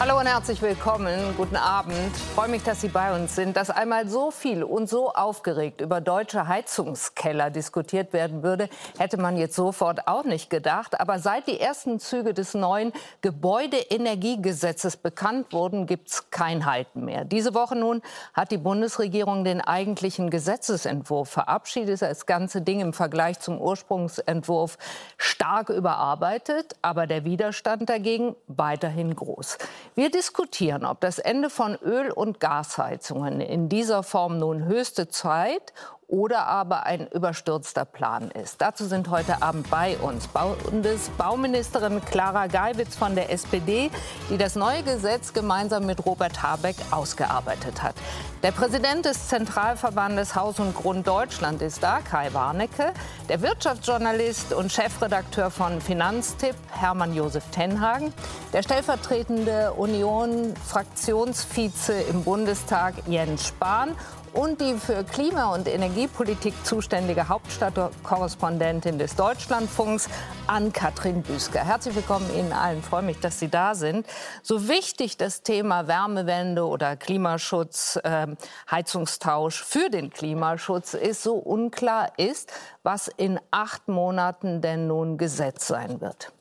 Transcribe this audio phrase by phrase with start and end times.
[0.00, 1.34] Hallo und herzlich willkommen.
[1.36, 2.16] Guten Abend.
[2.16, 3.54] Ich freue mich, dass Sie bei uns sind.
[3.54, 9.36] Dass einmal so viel und so aufgeregt über deutsche Heizungskeller diskutiert werden würde, hätte man
[9.36, 10.98] jetzt sofort auch nicht gedacht.
[10.98, 17.26] Aber seit die ersten Züge des neuen Gebäudeenergiegesetzes bekannt wurden, gibt es kein Halten mehr.
[17.26, 18.00] Diese Woche nun
[18.32, 22.00] hat die Bundesregierung den eigentlichen Gesetzesentwurf verabschiedet.
[22.00, 24.78] Das ganze Ding im Vergleich zum Ursprungsentwurf
[25.18, 29.58] stark überarbeitet, aber der Widerstand dagegen weiterhin groß.
[30.00, 35.74] Wir diskutieren, ob das Ende von Öl- und Gasheizungen in dieser Form nun höchste Zeit
[36.10, 38.60] oder aber ein überstürzter Plan ist.
[38.60, 43.90] Dazu sind heute Abend bei uns Bundesbauministerin Clara Geiwitz von der SPD,
[44.28, 47.94] die das neue Gesetz gemeinsam mit Robert Habeck ausgearbeitet hat.
[48.42, 52.92] Der Präsident des Zentralverbandes Haus und Grund Deutschland ist da, Kai Warnecke.
[53.28, 58.12] Der Wirtschaftsjournalist und Chefredakteur von Finanztipp, Hermann Josef Tenhagen.
[58.52, 63.94] Der stellvertretende Union-Fraktionsvize im Bundestag, Jens Spahn
[64.32, 70.08] und die für Klima- und Energiepolitik zuständige Hauptstadtkorrespondentin des Deutschlandfunks,
[70.46, 71.60] Ann-Kathrin Büsker.
[71.64, 72.82] Herzlich willkommen Ihnen allen.
[72.82, 74.06] Freue mich, dass Sie da sind.
[74.42, 78.26] So wichtig das Thema Wärmewende oder Klimaschutz, äh,
[78.70, 85.66] Heizungstausch für den Klimaschutz ist, so unklar ist, was in acht Monaten denn nun Gesetz
[85.66, 86.32] sein wird.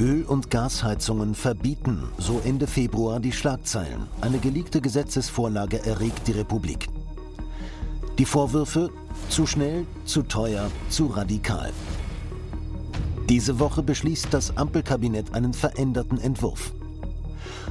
[0.00, 4.06] Öl- und Gasheizungen verbieten, so Ende Februar die Schlagzeilen.
[4.22, 6.88] Eine geleakte Gesetzesvorlage erregt die Republik.
[8.16, 8.88] Die Vorwürfe
[9.28, 11.70] zu schnell, zu teuer, zu radikal.
[13.28, 16.72] Diese Woche beschließt das Ampelkabinett einen veränderten Entwurf.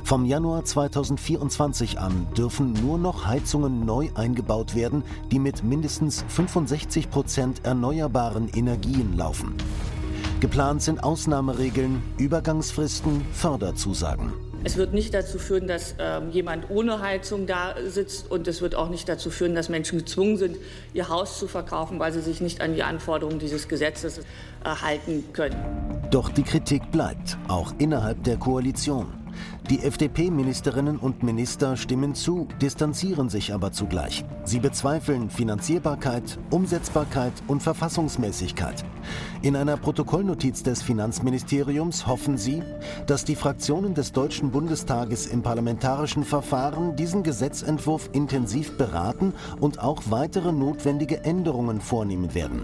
[0.03, 7.09] Vom Januar 2024 an dürfen nur noch Heizungen neu eingebaut werden, die mit mindestens 65
[7.09, 9.55] Prozent erneuerbaren Energien laufen.
[10.39, 14.31] Geplant sind Ausnahmeregeln, Übergangsfristen, Förderzusagen.
[14.63, 18.73] Es wird nicht dazu führen, dass ähm, jemand ohne Heizung da sitzt und es wird
[18.73, 20.55] auch nicht dazu führen, dass Menschen gezwungen sind,
[20.94, 24.23] ihr Haus zu verkaufen, weil sie sich nicht an die Anforderungen dieses Gesetzes äh,
[24.63, 25.57] halten können.
[26.09, 29.07] Doch die Kritik bleibt, auch innerhalb der Koalition.
[29.69, 34.25] Die FDP-Ministerinnen und Minister stimmen zu, distanzieren sich aber zugleich.
[34.44, 38.84] Sie bezweifeln Finanzierbarkeit, Umsetzbarkeit und Verfassungsmäßigkeit.
[39.41, 42.63] In einer Protokollnotiz des Finanzministeriums hoffen sie,
[43.07, 50.03] dass die Fraktionen des Deutschen Bundestages im parlamentarischen Verfahren diesen Gesetzentwurf intensiv beraten und auch
[50.09, 52.63] weitere notwendige Änderungen vornehmen werden.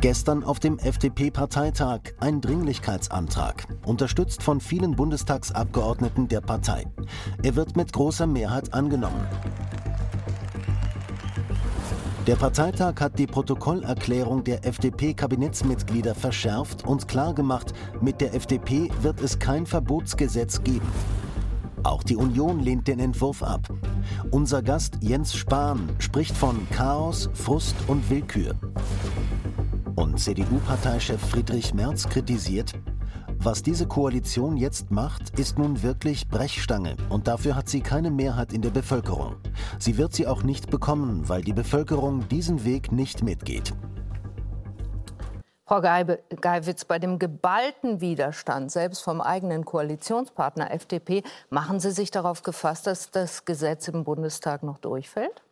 [0.00, 6.86] Gestern auf dem FDP-Parteitag ein Dringlichkeitsantrag, unterstützt von vielen Bundestagsabgeordneten der Partei.
[7.42, 9.26] Er wird mit großer Mehrheit angenommen.
[12.28, 19.40] Der Parteitag hat die Protokollerklärung der FDP-Kabinettsmitglieder verschärft und klargemacht, mit der FDP wird es
[19.40, 20.92] kein Verbotsgesetz geben.
[21.82, 23.68] Auch die Union lehnt den Entwurf ab.
[24.30, 28.54] Unser Gast Jens Spahn spricht von Chaos, Frust und Willkür.
[29.98, 32.72] Und CDU-Parteichef Friedrich Merz kritisiert,
[33.36, 38.52] was diese Koalition jetzt macht, ist nun wirklich Brechstange und dafür hat sie keine Mehrheit
[38.52, 39.34] in der Bevölkerung.
[39.80, 43.74] Sie wird sie auch nicht bekommen, weil die Bevölkerung diesen Weg nicht mitgeht.
[45.66, 52.44] Frau Geiwitz, bei dem geballten Widerstand, selbst vom eigenen Koalitionspartner FDP, machen Sie sich darauf
[52.44, 55.42] gefasst, dass das Gesetz im Bundestag noch durchfällt?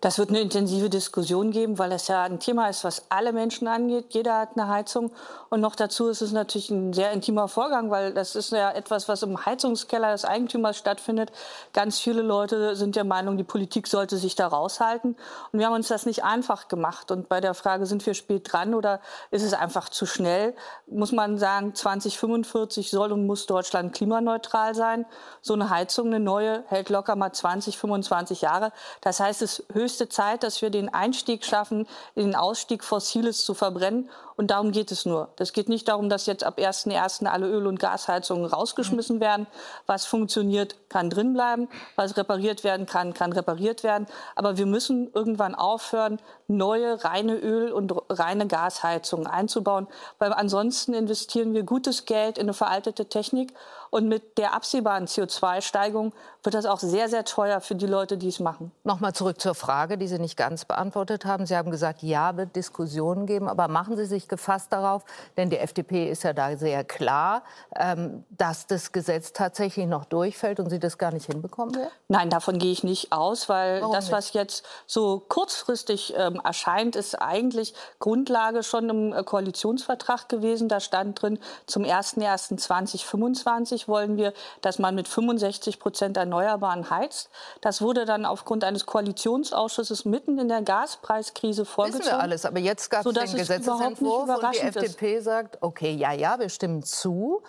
[0.00, 3.68] Das wird eine intensive Diskussion geben, weil das ja ein Thema ist, was alle Menschen
[3.68, 4.06] angeht.
[4.10, 5.12] Jeder hat eine Heizung.
[5.50, 9.08] Und noch dazu ist es natürlich ein sehr intimer Vorgang, weil das ist ja etwas,
[9.08, 11.30] was im Heizungskeller des Eigentümers stattfindet.
[11.74, 15.16] Ganz viele Leute sind der Meinung, die Politik sollte sich da raushalten.
[15.52, 17.10] Und wir haben uns das nicht einfach gemacht.
[17.10, 19.00] Und bei der Frage, sind wir spät dran oder
[19.30, 20.54] ist es einfach zu schnell,
[20.86, 25.04] muss man sagen, 2045 soll und muss Deutschland klimaneutral sein.
[25.42, 28.72] So eine Heizung, eine neue, hält locker mal 20, 25 Jahre.
[29.02, 33.44] Das heißt, es ist höchst höchste Zeit, dass wir den Einstieg schaffen, den Ausstieg Fossiles
[33.44, 34.08] zu verbrennen.
[34.40, 35.28] Und darum geht es nur.
[35.38, 37.26] Es geht nicht darum, dass jetzt ab 1.1.
[37.26, 39.20] alle Öl- und Gasheizungen rausgeschmissen mhm.
[39.20, 39.46] werden.
[39.84, 41.68] Was funktioniert, kann drinbleiben.
[41.94, 44.06] Was repariert werden kann, kann repariert werden.
[44.36, 49.86] Aber wir müssen irgendwann aufhören, neue reine Öl- und reine Gasheizungen einzubauen.
[50.18, 53.52] Weil ansonsten investieren wir gutes Geld in eine veraltete Technik
[53.90, 58.28] und mit der absehbaren CO2-Steigung wird das auch sehr, sehr teuer für die Leute, die
[58.28, 58.72] es machen.
[58.84, 61.44] Nochmal zurück zur Frage, die Sie nicht ganz beantwortet haben.
[61.44, 63.48] Sie haben gesagt, ja, wird Diskussionen geben.
[63.48, 65.04] Aber machen Sie sich gefasst darauf,
[65.36, 67.42] denn die FDP ist ja da sehr klar,
[67.76, 71.88] ähm, dass das Gesetz tatsächlich noch durchfällt und sie das gar nicht hinbekommen will?
[72.08, 74.34] Nein, davon gehe ich nicht aus, weil Warum das, was nicht?
[74.34, 80.68] jetzt so kurzfristig ähm, erscheint, ist eigentlich Grundlage schon im äh, Koalitionsvertrag gewesen.
[80.68, 87.30] Da stand drin, zum 01.01.2025 wollen wir, dass man mit 65 Prozent Erneuerbaren heizt.
[87.60, 92.04] Das wurde dann aufgrund eines Koalitionsausschusses mitten in der Gaspreiskrise vorgezogen.
[92.04, 95.24] Wissen wir alles, aber jetzt gab es den Gesetzentwurf und die FDP ist.
[95.24, 97.42] sagt, okay, ja, ja, wir stimmen zu,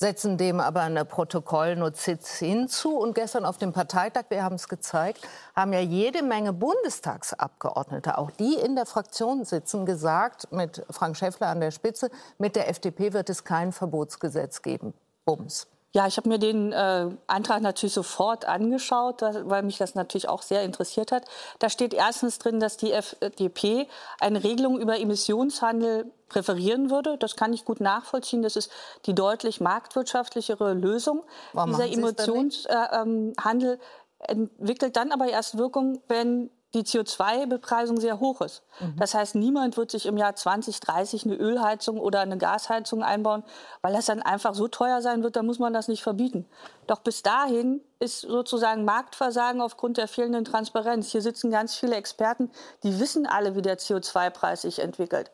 [0.00, 2.96] setzen dem aber eine Protokollnotiz hinzu.
[2.96, 5.20] Und gestern auf dem Parteitag, wir haben es gezeigt,
[5.54, 11.48] haben ja jede Menge Bundestagsabgeordnete, auch die in der Fraktion sitzen, gesagt, mit Frank Schäffler
[11.48, 14.94] an der Spitze, mit der FDP wird es kein Verbotsgesetz geben.
[15.36, 15.66] Bums.
[15.92, 20.42] Ja, ich habe mir den äh, Antrag natürlich sofort angeschaut, weil mich das natürlich auch
[20.42, 21.24] sehr interessiert hat.
[21.58, 23.88] Da steht erstens drin, dass die FDP
[24.20, 27.18] eine Regelung über Emissionshandel präferieren würde.
[27.18, 28.42] Das kann ich gut nachvollziehen.
[28.42, 28.70] Das ist
[29.06, 31.24] die deutlich marktwirtschaftlichere Lösung.
[31.54, 38.62] Warum Dieser Emissionshandel äh, entwickelt dann aber erst Wirkung, wenn die CO2-Bepreisung sehr hoch ist.
[38.78, 38.96] Mhm.
[38.96, 43.42] Das heißt, niemand wird sich im Jahr 2030 eine Ölheizung oder eine Gasheizung einbauen,
[43.82, 46.46] weil das dann einfach so teuer sein wird, da muss man das nicht verbieten.
[46.86, 51.10] Doch bis dahin ist sozusagen Marktversagen aufgrund der fehlenden Transparenz.
[51.10, 52.50] Hier sitzen ganz viele Experten,
[52.82, 55.30] die wissen alle, wie der CO2-Preis sich entwickelt.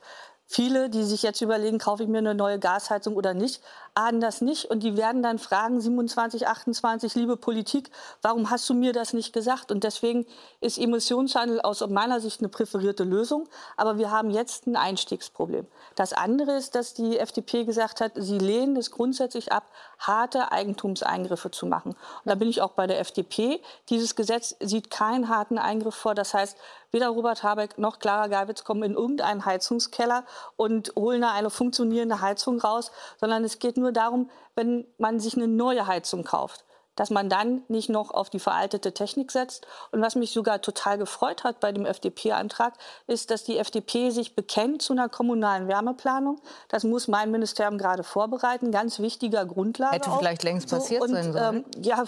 [0.49, 3.62] Viele, die sich jetzt überlegen, kaufe ich mir eine neue Gasheizung oder nicht,
[3.96, 7.90] ahnen das nicht und die werden dann fragen, 27, 28, liebe Politik,
[8.20, 9.72] warum hast du mir das nicht gesagt?
[9.72, 10.26] Und deswegen
[10.60, 15.66] ist Emissionshandel aus meiner Sicht eine präferierte Lösung, aber wir haben jetzt ein Einstiegsproblem.
[15.94, 19.64] Das andere ist, dass die FDP gesagt hat, sie lehnen es grundsätzlich ab,
[19.99, 21.92] harte Eigentumseingriffe zu machen.
[21.92, 23.62] Und da bin ich auch bei der FDP.
[23.88, 26.14] Dieses Gesetz sieht keinen harten Eingriff vor.
[26.14, 26.58] Das heißt,
[26.90, 30.25] weder Robert Habeck noch Clara Geiwitz kommen in irgendeinen Heizungskeller
[30.56, 32.90] und holen da eine funktionierende Heizung raus,
[33.20, 36.65] sondern es geht nur nur darum, wenn man sich eine neue Heizung kauft
[36.96, 39.66] dass man dann nicht noch auf die veraltete Technik setzt.
[39.93, 42.75] Und was mich sogar total gefreut hat bei dem FDP-Antrag,
[43.06, 46.40] ist, dass die FDP sich bekennt zu einer kommunalen Wärmeplanung.
[46.69, 48.72] Das muss mein Ministerium gerade vorbereiten.
[48.72, 49.96] Ganz wichtiger Grundlage.
[49.96, 50.19] Hätte auch.
[50.19, 51.64] vielleicht längst passiert so, und, sein sollen.
[51.76, 52.02] Ähm, ja,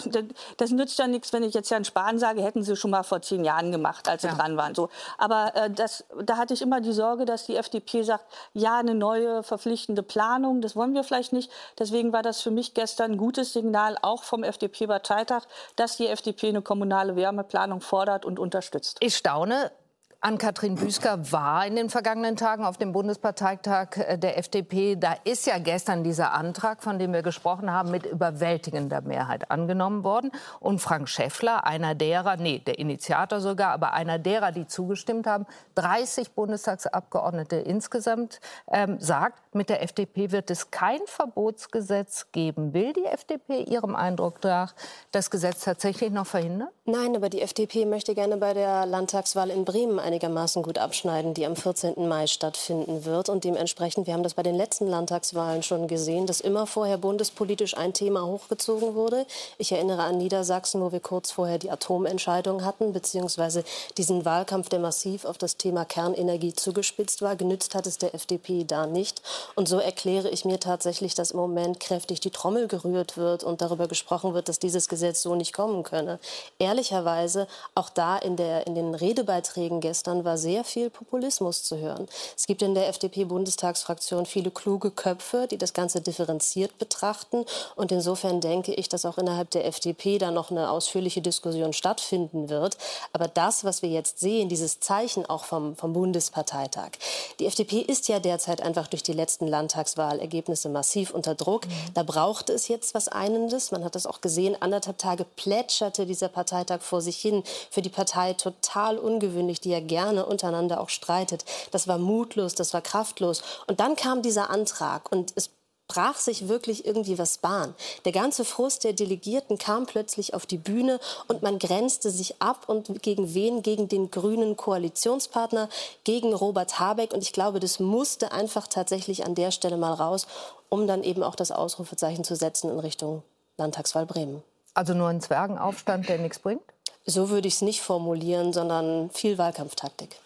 [0.57, 3.21] das nützt ja nichts, wenn ich jetzt Herrn Spahn sage, hätten Sie schon mal vor
[3.21, 4.35] zehn Jahren gemacht, als Sie ja.
[4.35, 4.75] dran waren.
[4.75, 4.89] So.
[5.19, 8.25] Aber äh, das, da hatte ich immer die Sorge, dass die FDP sagt,
[8.55, 11.51] ja, eine neue verpflichtende Planung, das wollen wir vielleicht nicht.
[11.79, 15.43] Deswegen war das für mich gestern ein gutes Signal, auch vom FDP FDP-Parteitag,
[15.77, 18.99] dass die FDP eine kommunale Wärmeplanung fordert und unterstützt.
[19.01, 19.73] Ich staune.
[20.21, 24.97] Ann-Kathrin Büsker war in den vergangenen Tagen auf dem Bundesparteitag äh, der FDP.
[24.97, 30.03] Da ist ja gestern dieser Antrag, von dem wir gesprochen haben, mit überwältigender Mehrheit angenommen
[30.03, 30.33] worden.
[30.59, 35.47] Und Frank Schäffler, einer derer, nee, der Initiator sogar, aber einer derer, die zugestimmt haben,
[35.77, 38.41] 30 Bundestagsabgeordnete insgesamt,
[38.73, 42.75] ähm, sagt, mit der FDP wird es kein Verbotsgesetz geben.
[42.75, 44.75] Will die FDP Ihrem Eindruck nach
[45.13, 46.71] das Gesetz tatsächlich noch verhindern?
[46.87, 51.45] Nein, aber die FDP möchte gerne bei der Landtagswahl in Bremen einigermaßen gut abschneiden, die
[51.45, 52.09] am 14.
[52.09, 53.29] Mai stattfinden wird.
[53.29, 57.77] Und dementsprechend, wir haben das bei den letzten Landtagswahlen schon gesehen, dass immer vorher bundespolitisch
[57.77, 59.27] ein Thema hochgezogen wurde.
[59.59, 63.65] Ich erinnere an Niedersachsen, wo wir kurz vorher die Atomentscheidung hatten, beziehungsweise
[63.99, 67.37] diesen Wahlkampf, der massiv auf das Thema Kernenergie zugespitzt war.
[67.37, 69.21] Genützt hat es der FDP da nicht.
[69.57, 73.61] Und so erkläre ich mir tatsächlich, dass im Moment kräftig die Trommel gerührt wird und
[73.61, 76.19] darüber gesprochen wird, dass dieses Gesetz so nicht kommen könne.
[76.59, 82.07] Ehrlicherweise, auch da in, der, in den Redebeiträgen gestern war sehr viel Populismus zu hören.
[82.37, 87.45] Es gibt in der FDP-Bundestagsfraktion viele kluge Köpfe, die das Ganze differenziert betrachten.
[87.77, 92.49] Und insofern denke ich, dass auch innerhalb der FDP da noch eine ausführliche Diskussion stattfinden
[92.49, 92.77] wird.
[93.13, 96.91] Aber das, was wir jetzt sehen, dieses Zeichen auch vom, vom Bundesparteitag.
[97.39, 101.67] Die FDP ist ja derzeit einfach durch die letzten letzten Landtagswahlergebnisse massiv unter Druck.
[101.67, 101.71] Mhm.
[101.95, 103.71] Da brauchte es jetzt was Einendes.
[103.71, 104.57] Man hat das auch gesehen.
[104.61, 107.43] Anderthalb Tage plätscherte dieser Parteitag vor sich hin.
[107.71, 111.45] Für die Partei total ungewöhnlich, die ja gerne untereinander auch streitet.
[111.73, 113.43] Das war mutlos, das war kraftlos.
[113.67, 115.51] Und dann kam dieser Antrag und es
[115.89, 117.75] brach sich wirklich irgendwie was Bahn.
[118.05, 122.69] Der ganze Frust der Delegierten kam plötzlich auf die Bühne und man grenzte sich ab
[122.69, 123.63] und gegen wen?
[123.63, 125.69] Gegen den grünen Koalitionspartner,
[126.05, 127.13] gegen Robert Habeck.
[127.13, 130.27] Und ich glaube, das musste einfach tatsächlich an der Stelle mal raus,
[130.69, 133.23] um dann eben auch das Ausrufezeichen zu setzen in Richtung
[133.57, 134.43] Landtagswahl Bremen.
[134.75, 136.63] Also nur ein Zwergenaufstand, der nichts bringt?
[137.05, 140.17] So würde ich es nicht formulieren, sondern viel Wahlkampftaktik.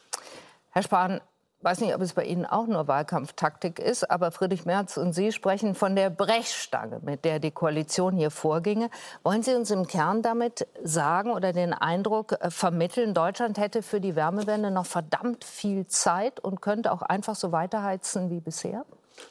[0.71, 1.21] Herr Spahn,
[1.62, 5.33] weiß nicht, ob es bei Ihnen auch nur Wahlkampftaktik ist, aber Friedrich Merz und Sie
[5.33, 8.90] sprechen von der Brechstange, mit der die Koalition hier vorginge.
[9.23, 14.00] Wollen Sie uns im Kern damit sagen oder den Eindruck äh, vermitteln, Deutschland hätte für
[14.00, 18.85] die Wärmewende noch verdammt viel Zeit und könnte auch einfach so weiterheizen wie bisher?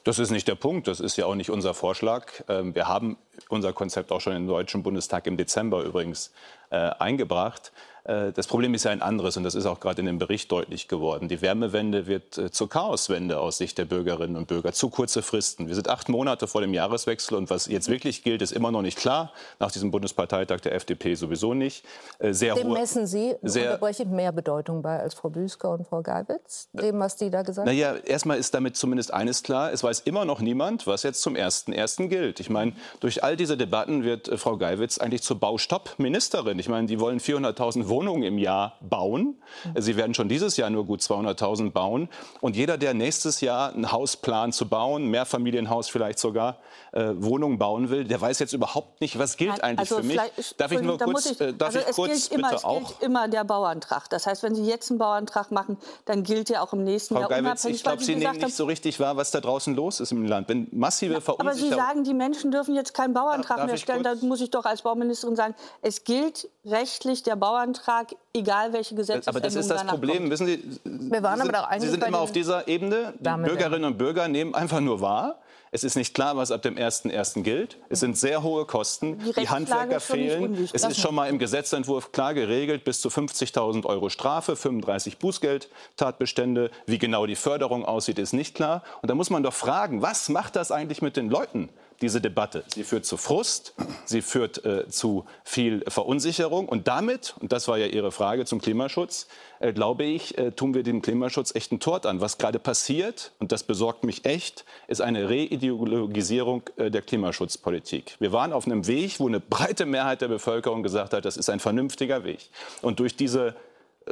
[0.04, 0.88] Das ist nicht der Punkt.
[0.88, 2.28] Das ist ja auch nicht unser Vorschlag.
[2.48, 3.18] Ähm, wir haben
[3.50, 6.32] unser Konzept auch schon im Deutschen Bundestag im Dezember übrigens
[6.72, 7.72] eingebracht.
[8.04, 10.52] Äh, das Problem ist ja ein anderes und das ist auch gerade in dem Bericht
[10.52, 11.28] deutlich geworden.
[11.28, 14.74] Die Wärmewende wird äh, zur Chaoswende aus Sicht der Bürgerinnen und Bürger.
[14.74, 15.68] Zu kurze Fristen.
[15.68, 18.82] Wir sind acht Monate vor dem Jahreswechsel und was jetzt wirklich gilt, ist immer noch
[18.82, 19.32] nicht klar.
[19.60, 21.86] Nach diesem Bundesparteitag der FDP sowieso nicht.
[22.20, 26.70] Äh, sehr Dem messen Sie sehr, mehr Bedeutung bei als Frau Büsker und Frau Geibitz,
[26.74, 27.76] dem, was die da gesagt haben?
[27.76, 29.72] Naja, erstmal ist damit zumindest eines klar.
[29.72, 32.08] Es weiß immer noch niemand, was jetzt zum 1.1.
[32.08, 32.40] gilt.
[32.40, 36.58] Ich meine, durch all diese Debatten wird Frau Geiwitz eigentlich zur Baustopp-Ministerin.
[36.60, 39.36] Ich meine, die wollen 400.000 Wohnungen im Jahr bauen.
[39.76, 42.10] Sie werden schon dieses Jahr nur gut 200.000 bauen.
[42.40, 46.58] Und jeder, der nächstes Jahr ein Haus plant zu bauen, Mehrfamilienhaus vielleicht sogar,
[46.94, 50.20] äh, Wohnungen bauen will, der weiß jetzt überhaupt nicht, was gilt eigentlich also für mich.
[50.58, 52.82] Darf ich nur kurz, ich, äh, darf also ich kurz bitte immer, auch?
[52.82, 54.10] Es gilt immer der Bauantrag.
[54.10, 57.22] Das heißt, wenn Sie jetzt einen Bauantrag machen, dann gilt der auch im nächsten Frau
[57.22, 60.12] Jahr Geibitz, ich glaube, Sie nehmen nicht so richtig wahr, was da draußen los ist
[60.12, 60.50] im Land.
[60.50, 61.50] Wenn massive Verunsicherung...
[61.50, 64.04] Aber Sie sagen, die Menschen dürfen jetzt keinen Bauantrag mehr stellen.
[64.04, 69.30] Da muss ich doch als Bauministerin sagen, es gilt rechtlich der Bauantrag egal welche Gesetze.
[69.30, 70.18] Aber das ist das Problem.
[70.20, 70.32] Kommt.
[70.32, 73.14] Wissen Sie, Wir waren Sie sind, aber eigentlich Sie sind immer auf dieser Ebene.
[73.20, 75.40] Die Bürgerinnen und Bürger nehmen einfach nur wahr.
[75.74, 77.44] Es ist nicht klar, was ab dem 1.1.
[77.44, 77.78] gilt.
[77.88, 79.20] Es sind sehr hohe Kosten.
[79.20, 80.70] Die, die Handwerker fehlen.
[80.74, 86.72] Es ist schon mal im Gesetzentwurf klar geregelt, bis zu 50.000 Euro Strafe, 35 Bußgeldtatbestände.
[86.88, 88.84] Wie genau die Förderung aussieht, ist nicht klar.
[89.02, 91.70] Und da muss man doch fragen, was macht das eigentlich mit den Leuten?
[92.02, 92.64] diese Debatte.
[92.74, 93.76] Sie führt zu Frust,
[94.06, 96.68] sie führt äh, zu viel Verunsicherung.
[96.68, 99.28] Und damit, und das war ja Ihre Frage zum Klimaschutz,
[99.60, 102.20] äh, glaube ich, äh, tun wir dem Klimaschutz echt einen Tort an.
[102.20, 108.16] Was gerade passiert, und das besorgt mich echt, ist eine Reideologisierung äh, der Klimaschutzpolitik.
[108.20, 111.50] Wir waren auf einem Weg, wo eine breite Mehrheit der Bevölkerung gesagt hat, das ist
[111.50, 112.50] ein vernünftiger Weg.
[112.82, 113.56] Und durch diese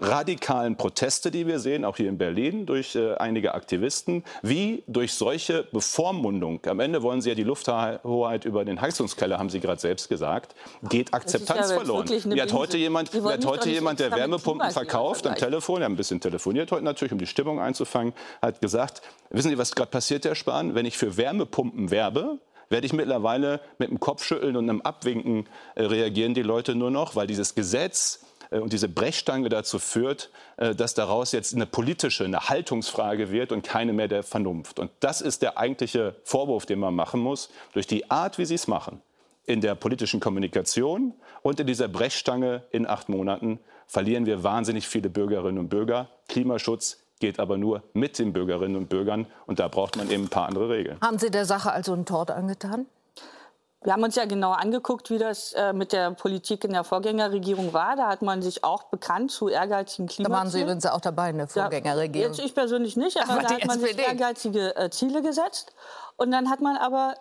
[0.02, 5.14] radikalen Proteste, die wir sehen, auch hier in Berlin durch äh, einige Aktivisten, wie durch
[5.14, 6.60] solche Bevormundung.
[6.66, 10.56] Am Ende wollen sie ja die Lufthoheit über den Heizungskeller, haben Sie gerade selbst gesagt,
[10.84, 12.08] geht Akzeptanz ja verloren.
[12.10, 15.92] Wie hat heute jemand, wie hat heute jemand der Wärmepumpen verkauft am Telefon, er hat
[15.92, 19.92] ein bisschen telefoniert heute natürlich, um die Stimmung einzufangen, hat gesagt, wissen Sie, was gerade
[19.92, 20.76] passiert, Herr Spahn?
[20.76, 22.40] Wenn ich für Wärmepumpen werbe,
[22.70, 27.16] werde ich mittlerweile mit dem Kopfschütteln und einem Abwinken äh, reagieren die Leute nur noch,
[27.16, 32.50] weil dieses Gesetz und diese Brechstange dazu führt, äh, dass daraus jetzt eine politische, eine
[32.50, 34.80] Haltungsfrage wird und keine mehr der Vernunft.
[34.80, 38.56] Und das ist der eigentliche Vorwurf, den man machen muss, durch die Art, wie sie
[38.56, 39.02] es machen.
[39.46, 45.10] In der politischen Kommunikation und in dieser Brechstange in acht Monaten verlieren wir wahnsinnig viele
[45.10, 46.10] Bürgerinnen und Bürger.
[46.28, 49.28] Klimaschutz geht aber nur mit den Bürgerinnen und Bürgern.
[49.46, 50.98] Und da braucht man eben ein paar andere Regeln.
[51.02, 52.86] Haben Sie der Sache also einen Tort angetan?
[53.82, 57.72] Wir haben uns ja genau angeguckt, wie das äh, mit der Politik in der Vorgängerregierung
[57.72, 57.96] war.
[57.96, 60.32] Da hat man sich auch bekannt zu ehrgeizigen Klimazielen.
[60.32, 62.34] Da waren Sie übrigens auch dabei in der Vorgängerregierung.
[62.34, 63.94] Ja, jetzt ich persönlich nicht, aber, aber da hat man SPD.
[63.94, 65.74] sich ehrgeizige äh, Ziele gesetzt.
[66.18, 67.16] Und dann hat man aber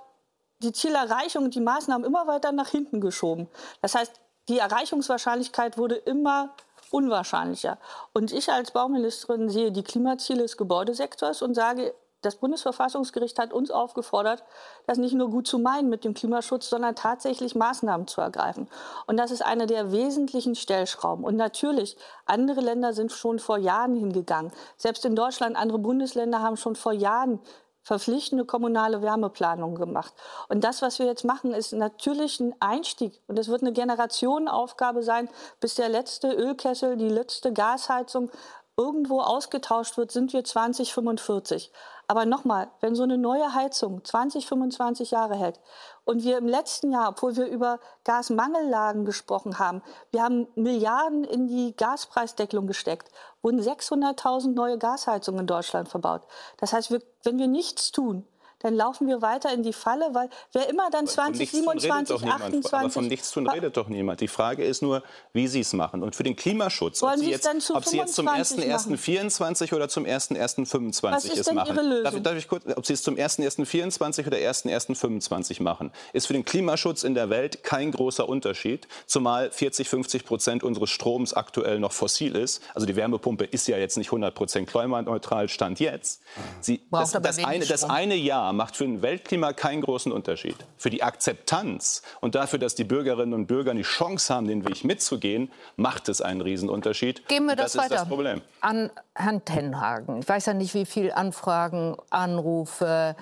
[0.58, 3.48] die Zielerreichung und die Maßnahmen immer weiter nach hinten geschoben.
[3.80, 6.54] Das heißt, die Erreichungswahrscheinlichkeit wurde immer
[6.90, 7.78] unwahrscheinlicher.
[8.14, 13.70] Und ich als Bauministerin sehe die Klimaziele des Gebäudesektors und sage, das Bundesverfassungsgericht hat uns
[13.70, 14.42] aufgefordert,
[14.86, 18.68] das nicht nur gut zu meinen mit dem Klimaschutz, sondern tatsächlich Maßnahmen zu ergreifen.
[19.06, 21.24] Und das ist eine der wesentlichen Stellschrauben.
[21.24, 21.96] Und natürlich,
[22.26, 24.52] andere Länder sind schon vor Jahren hingegangen.
[24.76, 27.40] Selbst in Deutschland, andere Bundesländer haben schon vor Jahren
[27.82, 30.12] verpflichtende kommunale Wärmeplanung gemacht.
[30.48, 33.22] Und das, was wir jetzt machen, ist natürlich ein Einstieg.
[33.28, 38.30] Und es wird eine Generationenaufgabe sein, bis der letzte Ölkessel, die letzte Gasheizung
[38.76, 41.72] irgendwo ausgetauscht wird, sind wir 2045.
[42.10, 45.60] Aber nochmal, wenn so eine neue Heizung 20, 25 Jahre hält
[46.06, 51.48] und wir im letzten Jahr, obwohl wir über Gasmangellagen gesprochen haben, wir haben Milliarden in
[51.48, 53.10] die Gaspreisdeckelung gesteckt,
[53.42, 56.22] wurden 600.000 neue Gasheizungen in Deutschland verbaut.
[56.56, 58.26] Das heißt, wir, wenn wir nichts tun,
[58.60, 62.74] dann laufen wir weiter in die Falle, weil wer immer dann 2027, 28...
[62.74, 64.20] Aber von nichts tun redet doch niemand.
[64.20, 66.02] Die Frage ist nur, wie Sie es machen.
[66.02, 71.38] Und für den Klimaschutz, ob Sie, jetzt, ob Sie jetzt zum 1.1.24 oder zum 1.1.25
[71.38, 71.74] es machen.
[71.74, 72.04] Ihre Lösung?
[72.04, 76.44] Darf, darf, ich kurz, ob Sie es zum 1.1.24 oder 1.1.25 machen, ist für den
[76.44, 81.92] Klimaschutz in der Welt kein großer Unterschied, zumal 40, 50 Prozent unseres Stroms aktuell noch
[81.92, 82.62] fossil ist.
[82.74, 86.22] Also die Wärmepumpe ist ja jetzt nicht 100 Prozent klimaneutral, Stand jetzt.
[86.60, 90.56] Sie, das, das, eine, das eine Jahr Klima macht für ein Weltklima keinen großen Unterschied.
[90.78, 94.84] Für die Akzeptanz und dafür, dass die Bürgerinnen und Bürger die Chance haben, den Weg
[94.84, 97.28] mitzugehen, macht es einen Riesenunterschied.
[97.28, 98.40] Geben wir das, das weiter das Problem.
[98.60, 100.20] an Herrn Tenhagen.
[100.20, 103.16] Ich weiß ja nicht, wie viele Anfragen, Anrufe,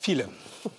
[0.00, 0.28] Viele.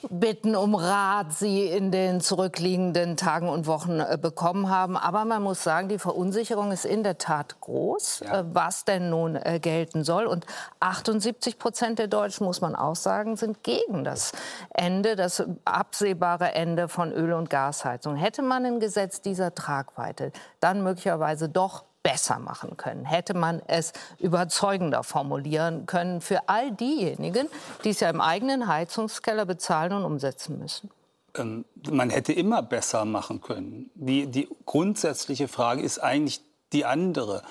[0.10, 4.96] Bitten um Rat Sie in den zurückliegenden Tagen und Wochen äh, bekommen haben.
[4.96, 8.40] Aber man muss sagen, die Verunsicherung ist in der Tat groß, ja.
[8.40, 10.26] Äh, was denn nun äh, gelten soll.
[10.26, 10.46] Und
[10.80, 14.32] 78 Prozent der Deutschen, muss man auch sagen, sind gegen das
[14.70, 18.16] Ende, das absehbare Ende von Öl- und Gasheizung.
[18.16, 23.06] Hätte man ein Gesetz dieser Tragweite dann möglicherweise doch besser machen können?
[23.06, 27.48] Hätte man es überzeugender formulieren können für all diejenigen,
[27.84, 30.90] die es ja im eigenen Heizungskeller bezahlen und umsetzen müssen?
[31.36, 33.90] Ähm, man hätte immer besser machen können.
[33.96, 36.42] Die, die grundsätzliche Frage ist eigentlich
[36.74, 37.44] die andere.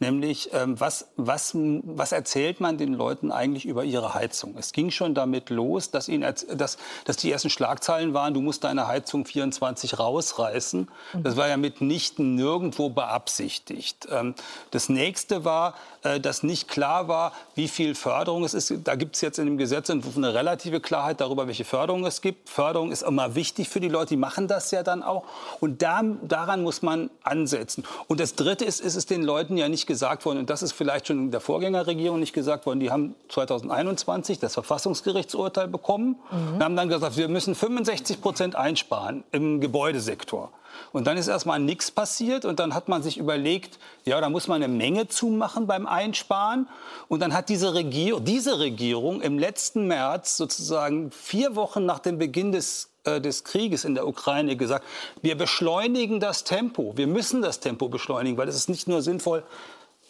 [0.00, 4.54] Nämlich, ähm, was, was, was erzählt man den Leuten eigentlich über ihre Heizung?
[4.58, 6.22] Es ging schon damit los, dass, ihnen,
[6.54, 10.88] dass, dass die ersten Schlagzeilen waren, du musst deine Heizung 24 rausreißen.
[11.22, 14.08] Das war ja mitnichten nirgendwo beabsichtigt.
[14.10, 14.34] Ähm,
[14.70, 18.72] das nächste war, äh, dass nicht klar war, wie viel Förderung es ist.
[18.84, 22.48] Da gibt es jetzt in dem Gesetzentwurf eine relative Klarheit darüber, welche Förderung es gibt.
[22.48, 25.24] Förderung ist immer wichtig für die Leute, die machen das ja dann auch.
[25.60, 27.84] Und da, daran muss man ansetzen.
[28.08, 30.70] Und das Dritte ist, ist es den Leuten ja nicht gesagt worden, und das ist
[30.70, 36.54] vielleicht schon der Vorgängerregierung nicht gesagt worden, die haben 2021 das Verfassungsgerichtsurteil bekommen mhm.
[36.54, 40.52] und haben dann gesagt, wir müssen 65 Prozent einsparen im Gebäudesektor.
[40.92, 44.46] Und dann ist erstmal nichts passiert und dann hat man sich überlegt, ja, da muss
[44.46, 46.68] man eine Menge zumachen beim Einsparen.
[47.08, 52.18] Und dann hat diese Regierung, diese Regierung im letzten März sozusagen vier Wochen nach dem
[52.18, 54.84] Beginn des äh, des Krieges in der Ukraine gesagt,
[55.22, 56.92] wir beschleunigen das Tempo.
[56.96, 59.42] Wir müssen das Tempo beschleunigen, weil es ist nicht nur sinnvoll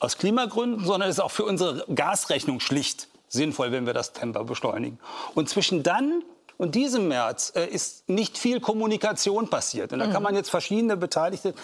[0.01, 4.43] aus Klimagründen, sondern es ist auch für unsere Gasrechnung schlicht sinnvoll, wenn wir das Tempo
[4.45, 4.99] beschleunigen.
[5.35, 6.23] Und zwischen dann
[6.61, 9.95] und diesem März äh, ist nicht viel Kommunikation passiert.
[9.95, 11.55] Und da kann man jetzt verschiedene Beteiligte,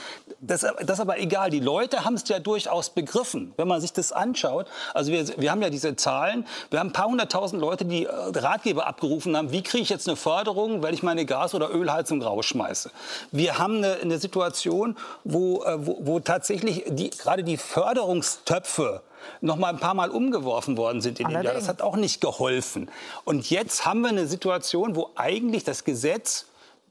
[0.40, 1.50] das, das ist aber egal.
[1.50, 4.66] Die Leute haben es ja durchaus begriffen, wenn man sich das anschaut.
[4.94, 6.46] Also wir, wir haben ja diese Zahlen.
[6.70, 9.52] Wir haben ein paar hunderttausend Leute, die äh, Ratgeber abgerufen haben.
[9.52, 12.90] Wie kriege ich jetzt eine Förderung, wenn ich meine Gas- oder Ölheizung rausschmeiße?
[13.32, 19.02] Wir haben eine, eine Situation, wo, äh, wo, wo tatsächlich die, gerade die Förderungstöpfe
[19.40, 21.54] noch mal ein paar Mal umgeworfen worden sind in dem Jahr.
[21.54, 22.90] Das hat auch nicht geholfen.
[23.24, 26.46] Und jetzt haben wir eine Situation, wo eigentlich das Gesetz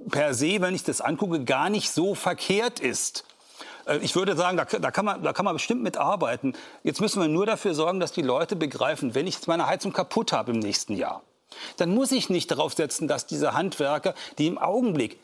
[0.10, 3.26] per se, wenn ich das angucke, gar nicht so verkehrt ist.
[3.86, 6.54] Äh, ich würde sagen, da, da, kann man, da kann man bestimmt mitarbeiten.
[6.84, 9.94] Jetzt müssen wir nur dafür sorgen, dass die Leute begreifen, wenn ich jetzt meine Heizung
[9.94, 11.22] kaputt habe im nächsten Jahr,
[11.78, 15.20] dann muss ich nicht darauf setzen, dass diese Handwerker, die im Augenblick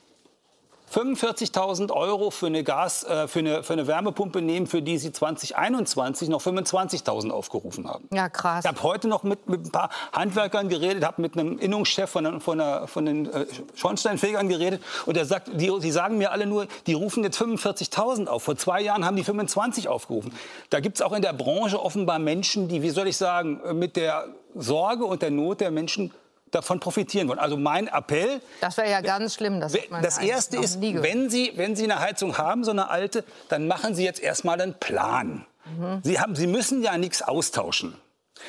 [0.91, 5.11] 45.000 Euro für eine, Gas, äh, für, eine, für eine Wärmepumpe nehmen, für die sie
[5.11, 8.07] 2021 noch 25.000 aufgerufen haben.
[8.13, 8.65] Ja, krass.
[8.65, 12.41] Ich habe heute noch mit, mit ein paar Handwerkern geredet, habe mit einem Innungschef von,
[12.41, 16.45] von, einer, von den äh, Schornsteinfegern geredet und er sagt, die, die sagen mir alle
[16.45, 18.43] nur, die rufen jetzt 45.000 auf.
[18.43, 20.33] Vor zwei Jahren haben die 25 aufgerufen.
[20.69, 23.95] Da gibt es auch in der Branche offenbar Menschen, die, wie soll ich sagen, mit
[23.95, 24.25] der
[24.55, 26.11] Sorge und der Not der Menschen
[26.51, 27.39] davon profitieren wollen.
[27.39, 28.41] Also mein Appell.
[28.59, 29.59] Das wäre ja ganz schlimm.
[29.59, 33.67] Das, das Erste ist, wenn Sie, wenn Sie eine Heizung haben, so eine alte, dann
[33.67, 35.45] machen Sie jetzt erstmal einen Plan.
[35.65, 36.01] Mhm.
[36.03, 37.95] Sie, haben, Sie müssen ja nichts austauschen.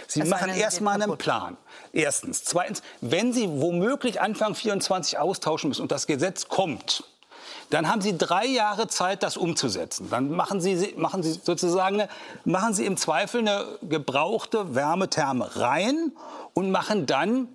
[0.07, 1.57] Sie das machen erstmal einen Plan.
[1.93, 2.45] Erstens.
[2.45, 7.05] Zweitens, wenn Sie womöglich Anfang 24 austauschen müssen und das Gesetz kommt,
[7.71, 10.09] dann haben Sie drei Jahre Zeit, das umzusetzen.
[10.11, 12.09] Dann machen Sie, machen Sie sozusagen, eine,
[12.45, 16.13] machen Sie im Zweifel eine gebrauchte Wärmetherme rein
[16.53, 17.49] und machen dann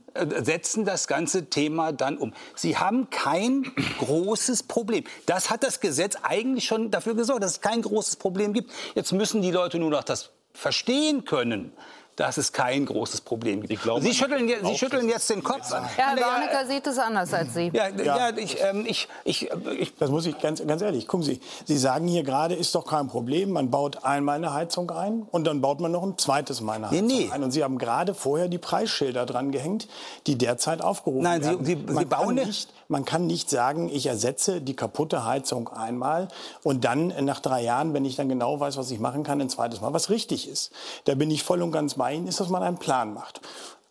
[0.43, 2.33] setzen das ganze Thema dann um.
[2.55, 5.03] Sie haben kein großes Problem.
[5.25, 8.71] Das hat das Gesetz eigentlich schon dafür gesorgt, dass es kein großes Problem gibt.
[8.95, 11.71] Jetzt müssen die Leute nur noch das verstehen können
[12.17, 13.81] dass es kein großes Problem gibt.
[14.01, 15.71] Sie schütteln, Sie schütteln jetzt den Kopf.
[15.71, 17.71] Herr Warnecke sieht es anders als Sie.
[17.73, 18.29] Ja, ja.
[18.29, 19.49] ja ich, ähm, ich, ich,
[19.79, 21.07] ich, das muss ich ganz, ganz ehrlich.
[21.07, 23.51] Gucken Sie, Sie sagen hier gerade, ist doch kein Problem.
[23.51, 26.89] Man baut einmal eine Heizung ein und dann baut man noch ein zweites Mal eine
[26.89, 27.31] Heizung nee, nee.
[27.31, 27.43] ein.
[27.43, 29.87] Und Sie haben gerade vorher die Preisschilder dran gehängt,
[30.25, 31.65] die derzeit aufgerufen Nein, werden.
[31.65, 32.67] Sie, Sie, Sie bauen nicht.
[32.87, 36.29] Man kann nicht sagen, ich ersetze die kaputte Heizung einmal
[36.63, 39.49] und dann nach drei Jahren, wenn ich dann genau weiß, was ich machen kann, ein
[39.49, 40.71] zweites Mal, was richtig ist.
[41.05, 43.41] Da bin ich voll und ganz bei Ihnen, ist, dass man einen Plan macht.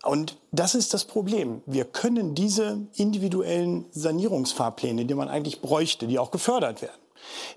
[0.06, 1.62] Und das ist das Problem.
[1.66, 7.00] Wir können diese individuellen Sanierungsfahrpläne, die man eigentlich bräuchte, die auch gefördert werden,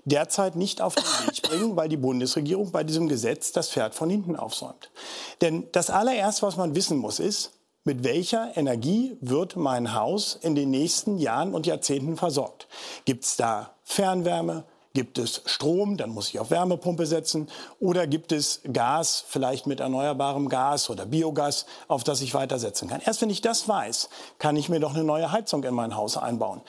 [0.04, 4.10] derzeit nicht auf den Weg bringen, weil die Bundesregierung bei diesem Gesetz das Pferd von
[4.10, 4.90] hinten aufsäumt.
[5.40, 7.52] Denn das allererste, was man wissen muss, ist,
[7.84, 12.68] mit welcher Energie wird mein Haus in den nächsten Jahren und Jahrzehnten versorgt?
[13.04, 14.64] Gibt es da Fernwärme?
[14.92, 17.48] Gibt es Strom, dann muss ich auf Wärmepumpe setzen.
[17.78, 23.00] Oder gibt es Gas, vielleicht mit erneuerbarem Gas oder Biogas, auf das ich weitersetzen kann.
[23.00, 26.16] Erst wenn ich das weiß, kann ich mir doch eine neue Heizung in mein Haus
[26.16, 26.60] einbauen.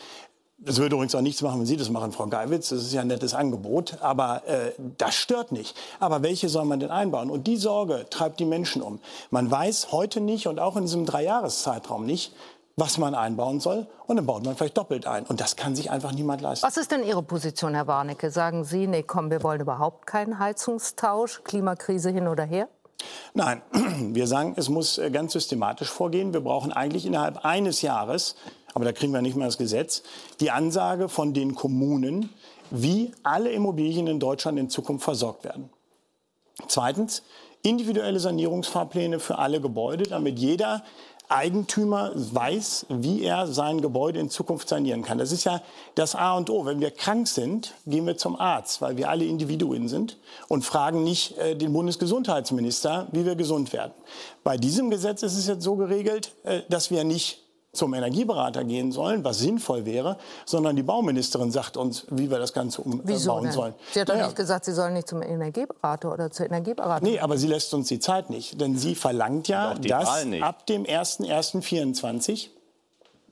[0.64, 2.70] Das würde übrigens auch nichts machen, wenn Sie das machen, Frau Geiwitz.
[2.70, 3.98] Das ist ja ein nettes Angebot.
[4.02, 5.76] Aber äh, das stört nicht.
[6.00, 7.32] Aber welche soll man denn einbauen?
[7.32, 9.00] Und die Sorge treibt die Menschen um.
[9.32, 12.36] Man weiß heute nicht und auch in diesem Dreijahreszeitraum nicht,
[12.76, 13.88] was man einbauen soll.
[14.06, 15.26] Und dann baut man vielleicht doppelt ein.
[15.26, 16.66] Und das kann sich einfach niemand leisten.
[16.66, 18.30] Was ist denn Ihre Position, Herr Warnecke?
[18.30, 22.68] Sagen Sie, nee, komm, wir wollen überhaupt keinen Heizungstausch, Klimakrise hin oder her?
[23.34, 23.64] Nein,
[24.14, 26.34] wir sagen, es muss äh, ganz systematisch vorgehen.
[26.34, 28.36] Wir brauchen eigentlich innerhalb eines Jahres
[28.74, 30.04] aber da kriegen wir nicht mehr das Gesetz,
[30.40, 32.30] die Ansage von den Kommunen,
[32.70, 35.70] wie alle Immobilien in Deutschland in Zukunft versorgt werden.
[36.68, 37.24] Zweitens,
[37.64, 40.84] individuelle Sanierungsfahrpläne für alle Gebäude, damit jeder
[41.32, 45.18] Eigentümer weiß, wie er sein Gebäude in Zukunft sanieren kann.
[45.18, 45.62] Das ist ja
[45.96, 46.66] das A und O.
[46.66, 50.18] Wenn wir krank sind, gehen wir zum Arzt, weil wir alle Individuen sind
[50.50, 53.94] und fragen nicht äh, den Bundesgesundheitsminister, wie wir gesund werden.
[54.44, 57.41] Bei diesem Gesetz ist es jetzt so geregelt, äh, dass wir nicht
[57.74, 62.52] zum Energieberater gehen sollen, was sinnvoll wäre, sondern die Bauministerin sagt uns, wie wir das
[62.52, 63.74] Ganze umbauen Wieso sollen.
[63.92, 64.28] Sie hat doch naja.
[64.28, 67.14] nicht gesagt, Sie sollen nicht zum Energieberater oder zur Energieberaterin.
[67.14, 68.60] Nee, aber sie lässt uns die Zeit nicht.
[68.60, 72.50] Denn sie verlangt ja, dass ab dem 01.01.24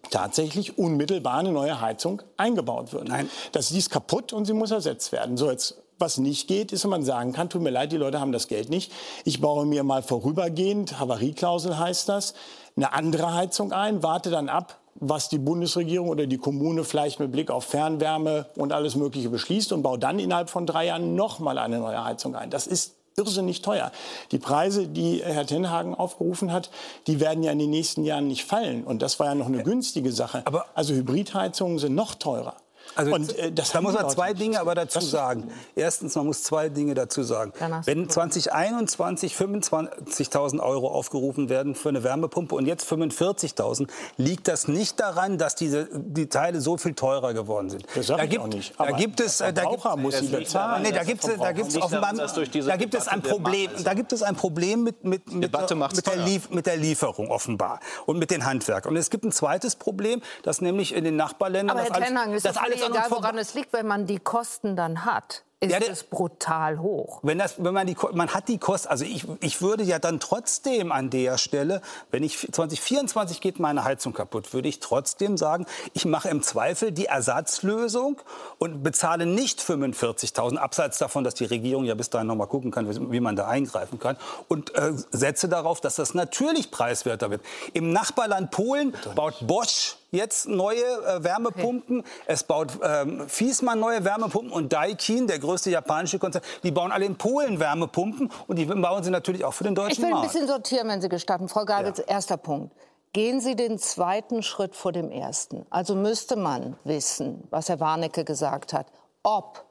[0.10, 3.10] tatsächlich unmittelbar eine neue Heizung eingebaut wird.
[3.10, 3.30] Nein.
[3.52, 5.36] Das ist kaputt und sie muss ersetzt werden.
[5.36, 8.20] So, jetzt was nicht geht, ist, wenn man sagen kann, tut mir leid, die Leute
[8.20, 8.92] haben das Geld nicht.
[9.26, 12.34] Ich baue mir mal vorübergehend, Havarieklausel heißt das,
[12.76, 17.32] eine andere Heizung ein, warte dann ab, was die Bundesregierung oder die Kommune vielleicht mit
[17.32, 21.40] Blick auf Fernwärme und alles Mögliche beschließt und baue dann innerhalb von drei Jahren noch
[21.40, 22.50] mal eine neue Heizung ein.
[22.50, 23.92] Das ist irrsinnig teuer.
[24.32, 26.70] Die Preise, die Herr Tenhagen aufgerufen hat,
[27.08, 28.84] die werden ja in den nächsten Jahren nicht fallen.
[28.84, 30.42] Und das war ja noch eine günstige Sache.
[30.46, 32.56] Aber also Hybridheizungen sind noch teurer.
[32.96, 35.52] Also und, äh, da muss man zwei Dinge aber dazu sagen.
[35.76, 37.54] Erstens, man muss zwei Dinge dazu sagen.
[37.86, 45.00] Wenn 2021 25.000 Euro aufgerufen werden für eine Wärmepumpe und jetzt 45.000, liegt das nicht
[45.00, 47.86] daran, dass diese die Teile so viel teurer geworden sind.
[47.96, 48.74] Das sage ich auch nicht.
[48.78, 50.84] Aber da gibt es, der Verbraucher muss sie bezahlen.
[50.84, 54.14] Nee, da gibt es, da gibt es offenbar, da gibt es ein Problem, da gibt
[54.14, 58.18] es ein Problem mit mit mit, der, mit, der Lief, mit der Lieferung offenbar und
[58.18, 58.92] mit den Handwerkern.
[58.92, 62.58] Und es gibt ein zweites Problem, das nämlich in den Nachbarländern Aber Herr alles, das
[62.58, 66.80] alles egal, woran es liegt, wenn man die Kosten dann hat ist ja, es brutal
[66.80, 67.20] hoch.
[67.22, 70.22] Wenn, das, wenn man, die, man hat die Kosten, also ich, ich würde ja dann
[70.22, 75.66] trotzdem an der Stelle, wenn ich 2024 geht meine Heizung kaputt, würde ich trotzdem sagen,
[75.94, 78.22] ich mache im Zweifel die Ersatzlösung
[78.58, 82.72] und bezahle nicht 45.000, abseits davon, dass die Regierung ja bis dahin noch mal gucken
[82.72, 84.16] kann, wie man da eingreifen kann
[84.48, 87.42] und äh, setze darauf, dass das natürlich preiswerter wird.
[87.74, 92.00] Im Nachbarland Polen baut Bosch jetzt neue äh, Wärmepumpen.
[92.00, 92.10] Okay.
[92.28, 97.06] Es baut ähm, Fiesmann neue Wärmepumpen und Daikin, der größte japanische Konzern, die bauen alle
[97.06, 100.16] in Polen Wärmepumpen und die bauen sie natürlich auch für den deutschen Markt.
[100.16, 101.48] Ich will ein bisschen sortieren, wenn Sie gestatten.
[101.50, 102.06] Frau Gabitz, ja.
[102.08, 102.76] erster Punkt.
[103.12, 105.66] Gehen Sie den zweiten Schritt vor dem ersten.
[105.72, 108.86] Also müsste man wissen, was Herr Warnecke gesagt hat,
[109.24, 109.66] ob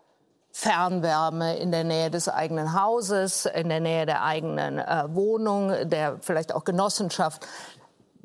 [0.51, 6.19] Fernwärme in der Nähe des eigenen Hauses, in der Nähe der eigenen äh, Wohnung, der
[6.21, 7.47] vielleicht auch Genossenschaft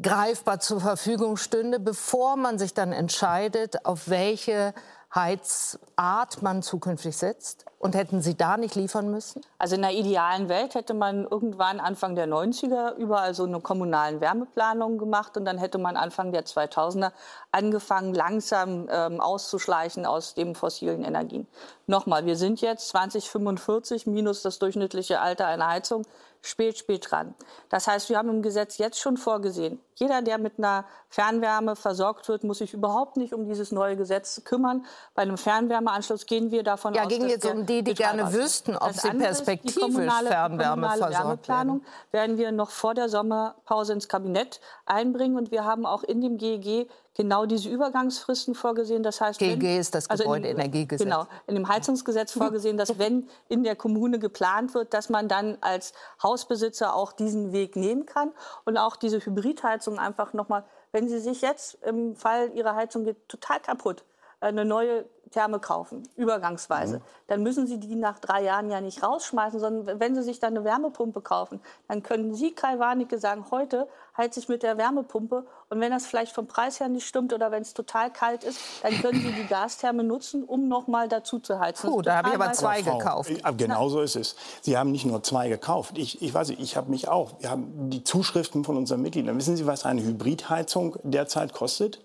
[0.02, 4.74] greifbar zur Verfügung stünde, bevor man sich dann entscheidet, auf welche
[5.14, 7.66] Heizart man zukünftig setzt?
[7.84, 9.42] Und hätten Sie da nicht liefern müssen?
[9.58, 14.22] Also in der idealen Welt hätte man irgendwann Anfang der 90er überall so eine kommunalen
[14.22, 17.12] Wärmeplanung gemacht und dann hätte man Anfang der 2000er
[17.52, 21.46] angefangen, langsam ähm, auszuschleichen aus den fossilen Energien.
[21.86, 26.06] Nochmal, wir sind jetzt 2045 minus das durchschnittliche Alter einer Heizung
[26.44, 27.34] spät, spät dran.
[27.70, 32.28] Das heißt, wir haben im Gesetz jetzt schon vorgesehen, jeder, der mit einer Fernwärme versorgt
[32.28, 34.86] wird, muss sich überhaupt nicht um dieses neue Gesetz kümmern.
[35.16, 38.94] Bei einem Fernwärmeanschluss gehen wir davon ja, aus, jetzt um die, die gerne wüssten, ob
[38.94, 41.82] sie perspektivisch kommunale, Fernwärme kommunale Wärmeplanung
[42.12, 42.38] werden.
[42.38, 46.90] wir noch vor der Sommerpause ins Kabinett einbringen und wir haben auch in dem GEG
[47.16, 49.04] genau diese Übergangsfristen vorgesehen.
[49.04, 51.04] Das heißt, GEG wenn, ist das also Gebäudeenergiegesetz.
[51.04, 55.58] Genau, in dem Heizungsgesetz vorgesehen, dass wenn in der Kommune geplant wird, dass man dann
[55.62, 58.32] als Hausbesitzer auch diesen Weg nehmen kann
[58.66, 63.04] und auch diese Hybridheizung einfach noch mal, wenn Sie sich jetzt im Fall Ihrer Heizung
[63.04, 64.04] geht total kaputt,
[64.40, 67.04] eine neue Therme kaufen, übergangsweise, mhm.
[67.28, 70.56] dann müssen Sie die nach drei Jahren ja nicht rausschmeißen, sondern wenn Sie sich dann
[70.56, 75.46] eine Wärmepumpe kaufen, dann können Sie, Kai Warnecke, sagen, heute heize ich mit der Wärmepumpe
[75.70, 78.60] und wenn das vielleicht vom Preis her nicht stimmt oder wenn es total kalt ist,
[78.84, 81.90] dann können Sie die Gastherme nutzen, um noch mal dazu zu heizen.
[81.90, 83.32] Puh, da habe ich aber zwei Frau, gekauft.
[83.58, 84.36] Genau so ist es.
[84.62, 85.98] Sie haben nicht nur zwei gekauft.
[85.98, 87.32] Ich, ich weiß nicht, ich habe mich auch.
[87.40, 89.36] Wir haben die Zuschriften von unseren Mitgliedern.
[89.36, 92.00] Wissen Sie, was eine Hybridheizung derzeit kostet?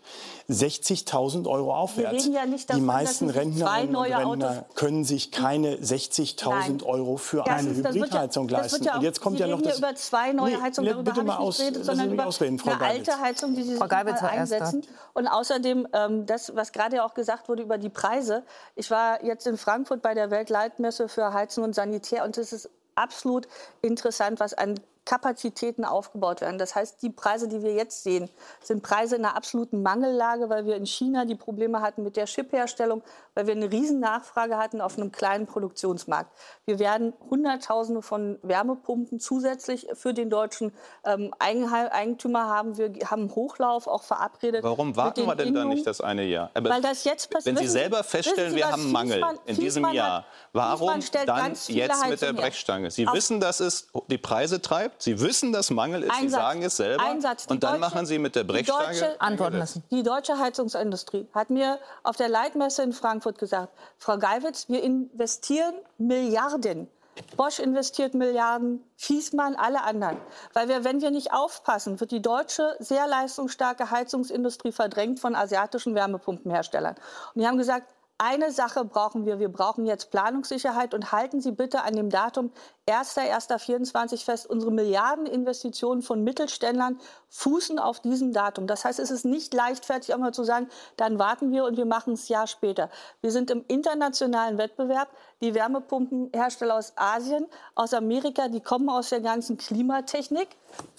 [0.48, 2.12] 60.000 Euro aufwärts.
[2.12, 4.74] Wir reden ja nicht davon, dass meisten Rentnerinnen und Rentner Autos.
[4.74, 8.84] können sich keine 60.000 Euro für das eine Hybridheizung ja, leisten.
[8.84, 9.78] Ja und jetzt kommt Sie ja noch das.
[9.78, 13.20] über zwei neue Heizungen, nee, bitte mal aus, redet, sondern über ausreden, Frau eine alte
[13.20, 14.82] Heizung, die Sie sich mal einsetzen.
[15.14, 18.44] Und außerdem, ähm, das, was gerade auch gesagt wurde über die Preise.
[18.76, 22.70] Ich war jetzt in Frankfurt bei der Weltleitmesse für Heizung und Sanitär und es ist
[22.94, 23.48] absolut
[23.82, 24.74] interessant, was an
[25.08, 26.58] Kapazitäten aufgebaut werden.
[26.58, 28.28] Das heißt, die Preise, die wir jetzt sehen,
[28.62, 32.26] sind Preise in einer absoluten Mangellage, weil wir in China die Probleme hatten mit der
[32.26, 33.02] Chipherstellung,
[33.34, 36.30] weil wir eine riesen Nachfrage hatten auf einem kleinen Produktionsmarkt.
[36.66, 40.74] Wir werden Hunderttausende von Wärmepumpen zusätzlich für den deutschen
[41.06, 42.76] ähm, Eigentümer haben.
[42.76, 44.62] Wir haben Hochlauf auch verabredet.
[44.62, 46.50] Warum warten wir denn dann nicht das eine Jahr?
[46.52, 47.56] Aber weil das jetzt passiert.
[47.56, 52.34] Wenn Sie selber feststellen, wir haben Mangel in diesem Jahr, warum dann jetzt mit der
[52.34, 52.90] Brechstange?
[52.90, 54.97] Sie wissen, dass es die Preise treibt.
[54.98, 56.14] Sie wissen, dass Mangel ist.
[56.20, 57.04] Sie sagen es selber.
[57.48, 58.92] Und dann machen Sie mit der Brechstange.
[58.92, 59.84] Die deutsche, antworten lassen.
[59.90, 65.74] Die deutsche Heizungsindustrie hat mir auf der Leitmesse in Frankfurt gesagt, Frau Geiwitz, wir investieren
[65.98, 66.88] Milliarden.
[67.36, 70.18] Bosch investiert Milliarden, Fiesmann, alle anderen.
[70.52, 75.94] Weil wir, wenn wir nicht aufpassen, wird die deutsche sehr leistungsstarke Heizungsindustrie verdrängt von asiatischen
[75.94, 76.94] Wärmepumpenherstellern.
[77.34, 79.38] Und die haben gesagt, eine Sache brauchen wir.
[79.38, 82.50] Wir brauchen jetzt Planungssicherheit und halten Sie bitte an dem Datum
[82.88, 84.46] 1.1.24 fest.
[84.46, 86.98] Unsere Milliardeninvestitionen von Mittelständlern
[87.28, 88.66] fußen auf diesem Datum.
[88.66, 91.86] Das heißt, es ist nicht leichtfertig, auch mal zu sagen, dann warten wir und wir
[91.86, 92.90] machen es Jahr später.
[93.20, 95.08] Wir sind im internationalen Wettbewerb.
[95.40, 97.46] Die Wärmepumpenhersteller aus Asien,
[97.76, 100.48] aus Amerika, die kommen aus der ganzen Klimatechnik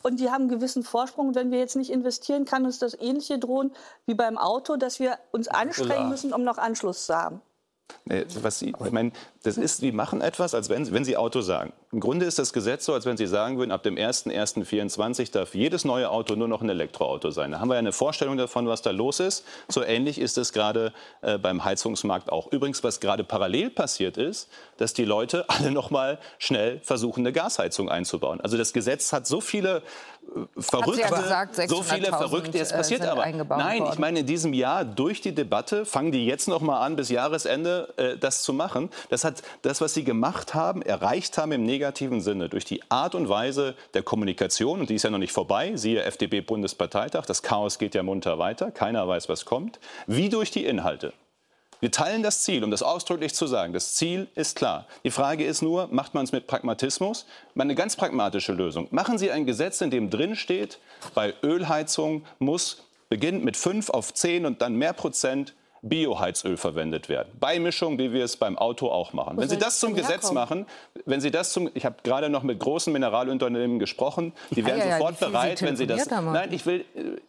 [0.02, 1.30] und die haben einen gewissen Vorsprung.
[1.30, 3.72] Und wenn wir jetzt nicht investieren, kann uns das Ähnliche drohen
[4.06, 7.42] wie beim Auto, dass wir uns anstrengen müssen, um noch Anschluss zu haben.
[8.06, 9.12] Was Sie, ich meine,
[9.44, 11.72] das ist, die machen etwas, als wenn, wenn sie Auto sagen.
[11.92, 15.56] Im Grunde ist das Gesetz so, als wenn Sie sagen würden, ab dem 01.01.24 darf
[15.56, 17.52] jedes neue Auto nur noch ein Elektroauto sein.
[17.52, 19.44] Da haben wir ja eine Vorstellung davon, was da los ist.
[19.70, 22.52] So ähnlich ist es gerade äh, beim Heizungsmarkt auch.
[22.52, 27.32] Übrigens, was gerade parallel passiert ist, dass die Leute alle noch mal schnell versuchen, eine
[27.32, 28.40] Gasheizung einzubauen.
[28.42, 32.60] Also das Gesetz hat so viele äh, verrückte, ja gesagt, so viele verrückte.
[32.60, 33.26] Es passiert aber.
[33.26, 33.94] Nein, worden.
[33.94, 37.10] ich meine in diesem Jahr durch die Debatte fangen die jetzt noch mal an, bis
[37.10, 38.90] Jahresende äh, das zu machen.
[39.10, 39.29] Das hat
[39.62, 43.76] das, was sie gemacht haben, erreicht haben im negativen Sinne durch die Art und Weise
[43.94, 45.76] der Kommunikation und die ist ja noch nicht vorbei.
[45.76, 47.26] Siehe FDP-Bundesparteitag.
[47.26, 48.72] Das Chaos geht ja munter weiter.
[48.72, 49.80] Keiner weiß, was kommt.
[50.08, 51.14] Wie durch die Inhalte.
[51.82, 53.72] Wir teilen das Ziel, um das ausdrücklich zu sagen.
[53.72, 54.86] Das Ziel ist klar.
[55.06, 57.26] Die Frage ist nur, macht man es mit Pragmatismus?
[57.58, 58.90] Eine ganz pragmatische Lösung.
[58.92, 60.80] Machen Sie ein Gesetz, in dem drin steht,
[61.16, 67.30] bei Ölheizung muss beginnt mit 5 auf 10 und dann mehr Prozent Bioheizöl verwendet werden.
[67.40, 69.38] Beimischung, wie wir es beim Auto auch machen.
[69.38, 70.66] Wo wenn Sie das zum Gesetz machen,
[71.06, 74.86] wenn Sie das zum, ich habe gerade noch mit großen Mineralunternehmen gesprochen, die wären ah,
[74.86, 76.10] ja, sofort ja, bereit, wenn Sie das.
[76.10, 76.86] Nein, ich will,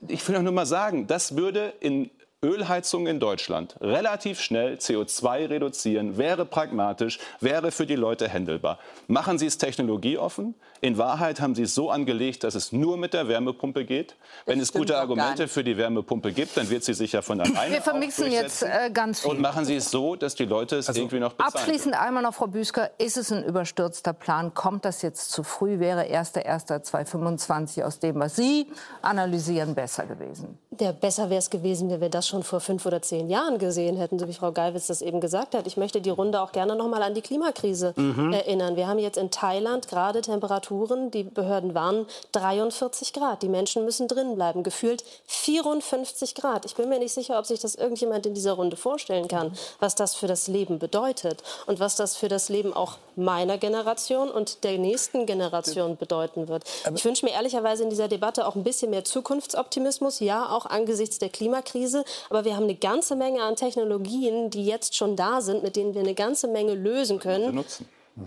[0.09, 2.11] ich will nur mal sagen, das würde in
[2.43, 8.79] Ölheizung in Deutschland relativ schnell CO2 reduzieren, wäre pragmatisch, wäre für die Leute händelbar.
[9.09, 10.55] Machen Sie es technologieoffen.
[10.81, 14.17] In Wahrheit haben Sie es so angelegt, dass es nur mit der Wärmepumpe geht.
[14.47, 17.75] Wenn es gute Argumente für die Wärmepumpe gibt, dann wird sie sich ja von alleine
[17.75, 19.33] Wir vermixen jetzt äh, ganz viel.
[19.33, 22.07] Und machen Sie es so, dass die Leute es also irgendwie noch bezahlen Abschließend können.
[22.07, 24.55] einmal noch, Frau Büsker, ist es ein überstürzter Plan?
[24.55, 25.79] Kommt das jetzt zu früh?
[25.79, 28.67] Wäre 1.1.2025 aus dem, was Sie
[29.03, 30.59] analysieren, besser gewesen?
[30.71, 33.97] Der besser wäre es gewesen, wenn wir das schon vor fünf oder zehn Jahren gesehen
[33.97, 35.67] hätten, so wie Frau Geiwitz das eben gesagt hat.
[35.67, 38.33] Ich möchte die Runde auch gerne noch mal an die Klimakrise mhm.
[38.33, 38.77] erinnern.
[38.77, 43.43] Wir haben jetzt in Thailand gerade Temperaturen, die Behörden warnen, 43 Grad.
[43.43, 44.63] Die Menschen müssen drin bleiben.
[44.63, 46.65] Gefühlt 54 Grad.
[46.65, 49.95] Ich bin mir nicht sicher, ob sich das irgendjemand in dieser Runde vorstellen kann, was
[49.95, 54.65] das für das Leben bedeutet und was das für das Leben auch meiner Generation und
[54.65, 56.65] der nächsten Generation bedeuten wird.
[56.95, 61.19] Ich wünsche mir ehrlicherweise in dieser Debatte auch ein bisschen mehr Zukunftsoptimismus, ja, auch angesichts
[61.19, 62.05] der Klimakrise.
[62.29, 65.95] Aber wir haben eine ganze Menge an Technologien, die jetzt schon da sind, mit denen
[65.95, 67.65] wir eine ganze Menge lösen können.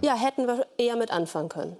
[0.01, 1.77] Ja, hätten wir eher mit anfangen können.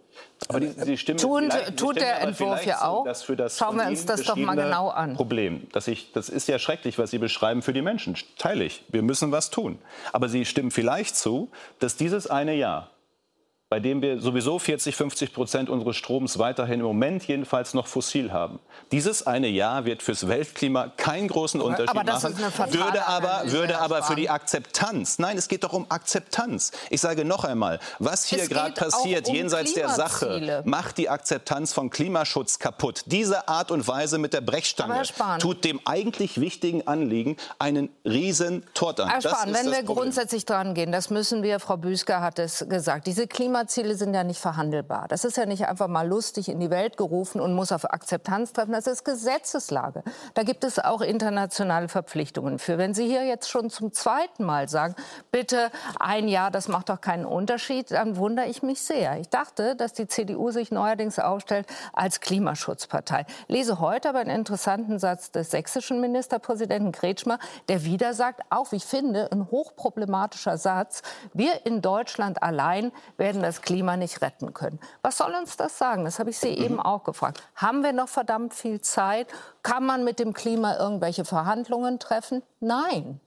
[0.47, 3.05] Aber die, die Stimme Tun, die tut der Entwurf ja auch.
[3.05, 5.15] Das das Schauen wir uns das doch mal genau an.
[5.15, 8.15] Problem, dass ich, das ist ja schrecklich, was Sie beschreiben für die Menschen.
[8.37, 8.83] Teile ich.
[8.89, 9.79] Wir müssen was tun.
[10.11, 11.49] Aber Sie stimmen vielleicht zu,
[11.79, 12.89] dass dieses eine Jahr
[13.73, 18.31] bei dem wir sowieso 40, 50 Prozent unseres Stroms weiterhin im Moment jedenfalls noch fossil
[18.31, 18.59] haben.
[18.91, 23.07] Dieses eine Jahr wird fürs Weltklima keinen großen Unterschied aber das machen, ist eine würde
[23.07, 26.71] aber, würde aber für die Akzeptanz, nein, es geht doch um Akzeptanz.
[26.91, 31.73] Ich sage noch einmal, was hier gerade passiert, um jenseits der Sache, macht die Akzeptanz
[31.73, 33.01] von Klimaschutz kaputt.
[33.07, 35.01] Diese Art und Weise mit der Brechstange
[35.39, 39.09] tut dem eigentlich wichtigen Anliegen einen riesen Tort an.
[39.09, 39.95] Herr Spahn, wenn wir Problem.
[39.95, 44.13] grundsätzlich dran gehen, das müssen wir, Frau Büsker hat es gesagt, diese Klima Klimaziele sind
[44.13, 45.07] ja nicht verhandelbar.
[45.07, 48.51] Das ist ja nicht einfach mal lustig in die Welt gerufen und muss auf Akzeptanz
[48.51, 48.73] treffen.
[48.73, 50.03] Das ist Gesetzeslage.
[50.33, 52.77] Da gibt es auch internationale Verpflichtungen für.
[52.77, 54.95] Wenn Sie hier jetzt schon zum zweiten Mal sagen,
[55.31, 59.17] bitte ein Jahr, das macht doch keinen Unterschied, dann wundere ich mich sehr.
[59.19, 63.25] Ich dachte, dass die CDU sich neuerdings aufstellt als Klimaschutzpartei.
[63.47, 68.83] Lese heute aber einen interessanten Satz des sächsischen Ministerpräsidenten Kretschmer, der wieder sagt, auch ich
[68.83, 71.01] finde, ein hochproblematischer Satz,
[71.33, 74.79] wir in Deutschland allein werden das Klima nicht retten können.
[75.01, 76.05] Was soll uns das sagen?
[76.05, 77.41] Das habe ich Sie eben auch gefragt.
[77.55, 79.27] Haben wir noch verdammt viel Zeit?
[79.61, 82.41] Kann man mit dem Klima irgendwelche Verhandlungen treffen?
[82.59, 83.19] Nein.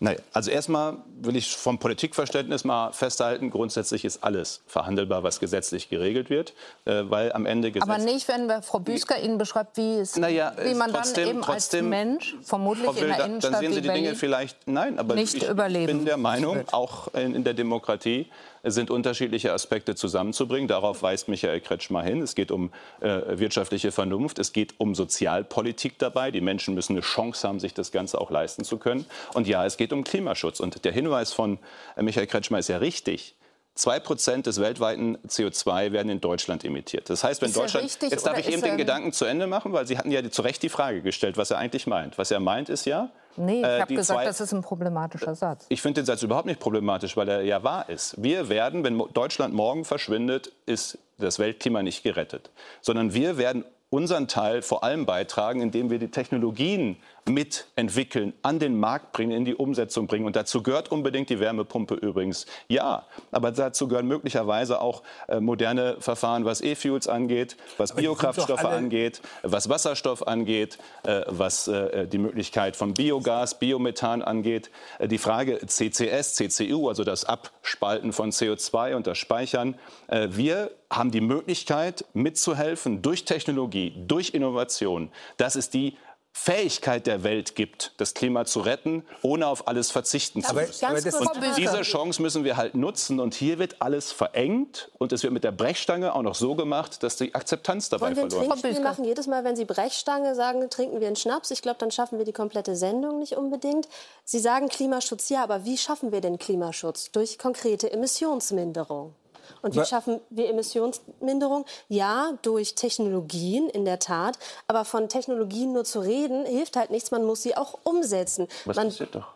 [0.00, 5.88] Nein, also erstmal will ich vom Politikverständnis mal festhalten, grundsätzlich ist alles verhandelbar, was gesetzlich
[5.88, 9.96] geregelt wird, äh, weil am Ende Gesetz Aber nicht, wenn Frau Büsker Ihnen beschreibt, wie,
[9.96, 13.52] es, naja, wie man trotzdem, dann eben trotzdem, als Mensch, vermutlich Will, in der Innenstadt
[13.54, 17.34] Dann sehen Sie die Dinge vielleicht, nein, aber ich, überleben bin der Meinung, auch in,
[17.34, 18.30] in der Demokratie,
[18.70, 20.68] sind unterschiedliche Aspekte zusammenzubringen.
[20.68, 22.22] Darauf weist Michael Kretschmer hin.
[22.22, 26.30] Es geht um äh, wirtschaftliche Vernunft, es geht um Sozialpolitik dabei.
[26.30, 29.06] Die Menschen müssen eine Chance haben, sich das Ganze auch leisten zu können.
[29.34, 30.60] Und ja, es geht um Klimaschutz.
[30.60, 31.58] Und der Hinweis von
[31.96, 33.34] äh, Michael Kretschmer ist ja richtig.
[33.76, 37.08] Zwei Prozent des weltweiten CO2 werden in Deutschland emittiert.
[37.10, 37.84] Das heißt, wenn ist Deutschland.
[37.84, 40.42] Richtig, jetzt darf ich eben den Gedanken zu Ende machen, weil Sie hatten ja zu
[40.42, 42.16] Recht die Frage gestellt, was er eigentlich meint.
[42.18, 45.34] Was er meint, ist ja, Nee, ich äh, habe gesagt, zwei, das ist ein problematischer
[45.34, 45.66] Satz.
[45.68, 48.14] Ich finde den Satz überhaupt nicht problematisch, weil er ja wahr ist.
[48.22, 54.26] Wir werden, wenn Deutschland morgen verschwindet, ist das Weltklima nicht gerettet, sondern wir werden unseren
[54.26, 56.96] Teil vor allem beitragen, indem wir die Technologien
[57.28, 60.26] mitentwickeln, an den Markt bringen, in die Umsetzung bringen.
[60.26, 62.46] Und dazu gehört unbedingt die Wärmepumpe übrigens.
[62.68, 68.64] Ja, aber dazu gehören möglicherweise auch äh, moderne Verfahren, was E-Fuels angeht, was aber Biokraftstoffe
[68.64, 74.70] angeht, was Wasserstoff angeht, äh, was äh, die Möglichkeit von Biogas, Biomethan angeht.
[74.98, 79.74] Äh, die Frage CCS, CCU, also das Abspalten von CO2 und das Speichern.
[80.08, 85.10] Äh, wir haben die Möglichkeit mitzuhelfen durch Technologie, durch Innovation.
[85.36, 85.96] Das ist die
[86.38, 90.84] Fähigkeit der Welt gibt, das Klima zu retten, ohne auf alles verzichten zu müssen.
[90.84, 93.20] Aber, aber und diese Chance müssen wir halt nutzen.
[93.20, 97.02] Und hier wird alles verengt und es wird mit der Brechstange auch noch so gemacht,
[97.02, 98.60] dass die Akzeptanz dabei Wollen wir verloren wird.
[98.60, 101.50] Trinkspiel machen jedes Mal, wenn Sie Brechstange sagen, trinken wir einen Schnaps.
[101.50, 103.88] Ich glaube, dann schaffen wir die komplette Sendung nicht unbedingt.
[104.24, 107.10] Sie sagen Klimaschutz, ja, aber wie schaffen wir den Klimaschutz?
[107.12, 109.14] Durch konkrete Emissionsminderung.
[109.62, 111.64] Und wie schaffen wir Emissionsminderung?
[111.88, 114.38] Ja, durch Technologien in der Tat.
[114.66, 117.10] Aber von Technologien nur zu reden, hilft halt nichts.
[117.10, 118.48] Man muss sie auch umsetzen.
[118.64, 119.26] Was man, passiert doch?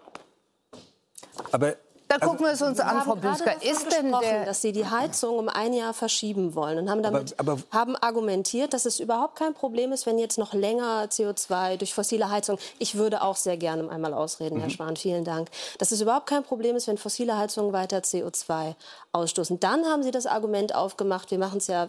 [1.53, 1.77] Aber
[2.11, 3.63] da also, gucken wir es uns an, Frau Büsker.
[3.63, 7.39] Ist denn der dass Sie die Heizung um ein Jahr verschieben wollen und haben damit
[7.39, 11.77] aber, aber, haben argumentiert, dass es überhaupt kein Problem ist, wenn jetzt noch länger CO2
[11.77, 12.59] durch fossile Heizung.
[12.81, 14.63] Ich würde auch sehr gerne einmal ausreden, mhm.
[14.63, 14.97] Herr Spahn.
[14.97, 15.51] Vielen Dank.
[15.79, 18.75] Dass es überhaupt kein Problem ist, wenn fossile Heizungen weiter CO2
[19.13, 19.61] ausstoßen.
[19.61, 21.31] Dann haben Sie das Argument aufgemacht.
[21.31, 21.89] Wir machen es ja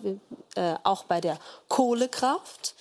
[0.54, 2.76] äh, auch bei der Kohlekraft.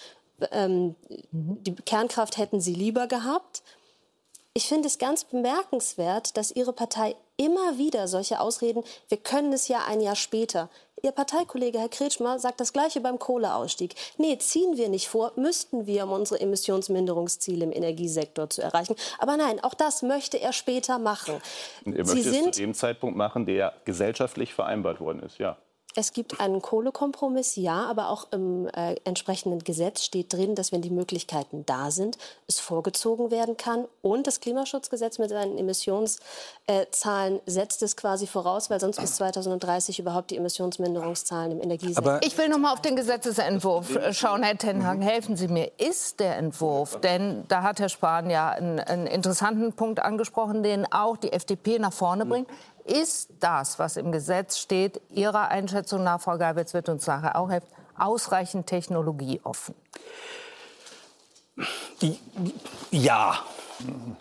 [0.51, 0.95] Ähm,
[1.31, 1.65] mhm.
[1.65, 3.63] Die Kernkraft hätten Sie lieber gehabt.
[4.53, 9.69] Ich finde es ganz bemerkenswert, dass Ihre Partei immer wieder solche Ausreden, wir können es
[9.69, 10.69] ja ein Jahr später.
[11.03, 13.95] Ihr Parteikollege Herr Kretschmer sagt das Gleiche beim Kohleausstieg.
[14.19, 18.95] Nee, ziehen wir nicht vor, müssten wir, um unsere Emissionsminderungsziele im Energiesektor zu erreichen.
[19.19, 21.41] Aber nein, auch das möchte er später machen.
[21.87, 25.57] Und er möchte es zu dem Zeitpunkt machen, der gesellschaftlich vereinbart worden ist, ja.
[25.97, 30.83] Es gibt einen Kohlekompromiss, ja, aber auch im äh, entsprechenden Gesetz steht drin, dass wenn
[30.83, 33.87] die Möglichkeiten da sind, es vorgezogen werden kann.
[34.01, 39.99] Und das Klimaschutzgesetz mit seinen Emissionszahlen äh, setzt es quasi voraus, weil sonst bis 2030
[39.99, 42.15] überhaupt die Emissionsminderungszahlen im Energiesektor.
[42.15, 45.03] Aber ich will noch mal auf den Gesetzesentwurf äh, schauen, Herr Tenhagen.
[45.03, 45.73] Helfen Sie mir.
[45.79, 50.91] Ist der Entwurf, denn da hat Herr Spahn ja einen, einen interessanten Punkt angesprochen, den
[50.93, 52.49] auch die FDP nach vorne bringt.
[52.91, 57.49] Ist das, was im Gesetz steht, Ihrer Einschätzung nach, Frau Geibitz, wird uns nachher auch
[57.49, 59.77] helfen, ausreichend technologieoffen?
[62.91, 63.39] Ja,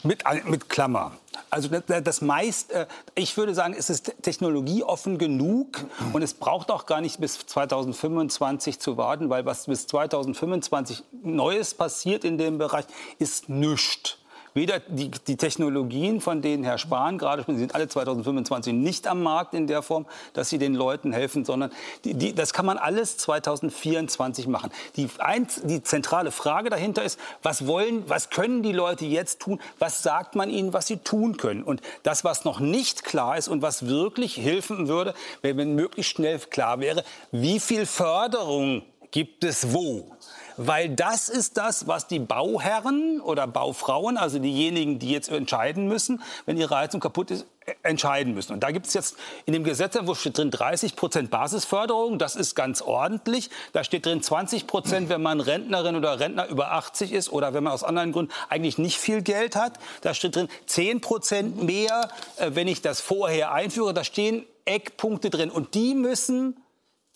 [0.03, 1.13] mit, mit Klammer.
[1.49, 6.85] Also das, meist, äh, ich würde sagen, es ist technologieoffen genug und es braucht auch
[6.85, 12.85] gar nicht bis 2025 zu warten, weil was bis 2025 Neues passiert in dem Bereich,
[13.17, 14.19] ist nichts.
[14.53, 19.21] Weder die, die Technologien, von denen Herr Spahn gerade spricht, sind alle 2025 nicht am
[19.21, 21.71] Markt in der Form, dass sie den Leuten helfen, sondern
[22.03, 24.71] die, die, das kann man alles 2024 machen.
[24.95, 29.59] Die, eins, die zentrale Frage dahinter ist, was wollen, was können die Leute jetzt tun?
[29.77, 31.63] Was sagt man ihnen, was sie tun können?
[31.63, 36.39] Und das, was noch nicht klar ist und was wirklich helfen würde, wenn möglichst schnell
[36.39, 40.15] klar wäre, wie viel Förderung gibt es wo?
[40.61, 46.21] Weil das ist das, was die Bauherren oder Baufrauen, also diejenigen, die jetzt entscheiden müssen,
[46.45, 47.45] wenn ihre Heizung kaputt ist,
[47.81, 48.51] entscheiden müssen.
[48.51, 52.19] Und da gibt es jetzt in dem Gesetzentwurf steht drin 30 Prozent Basisförderung.
[52.19, 53.49] Das ist ganz ordentlich.
[53.71, 57.63] Da steht drin 20 Prozent, wenn man Rentnerin oder Rentner über 80 ist oder wenn
[57.63, 59.79] man aus anderen Gründen eigentlich nicht viel Geld hat.
[60.01, 63.93] Da steht drin 10 Prozent mehr, äh, wenn ich das vorher einführe.
[63.93, 65.51] Da stehen Eckpunkte drin.
[65.51, 66.57] Und die müssen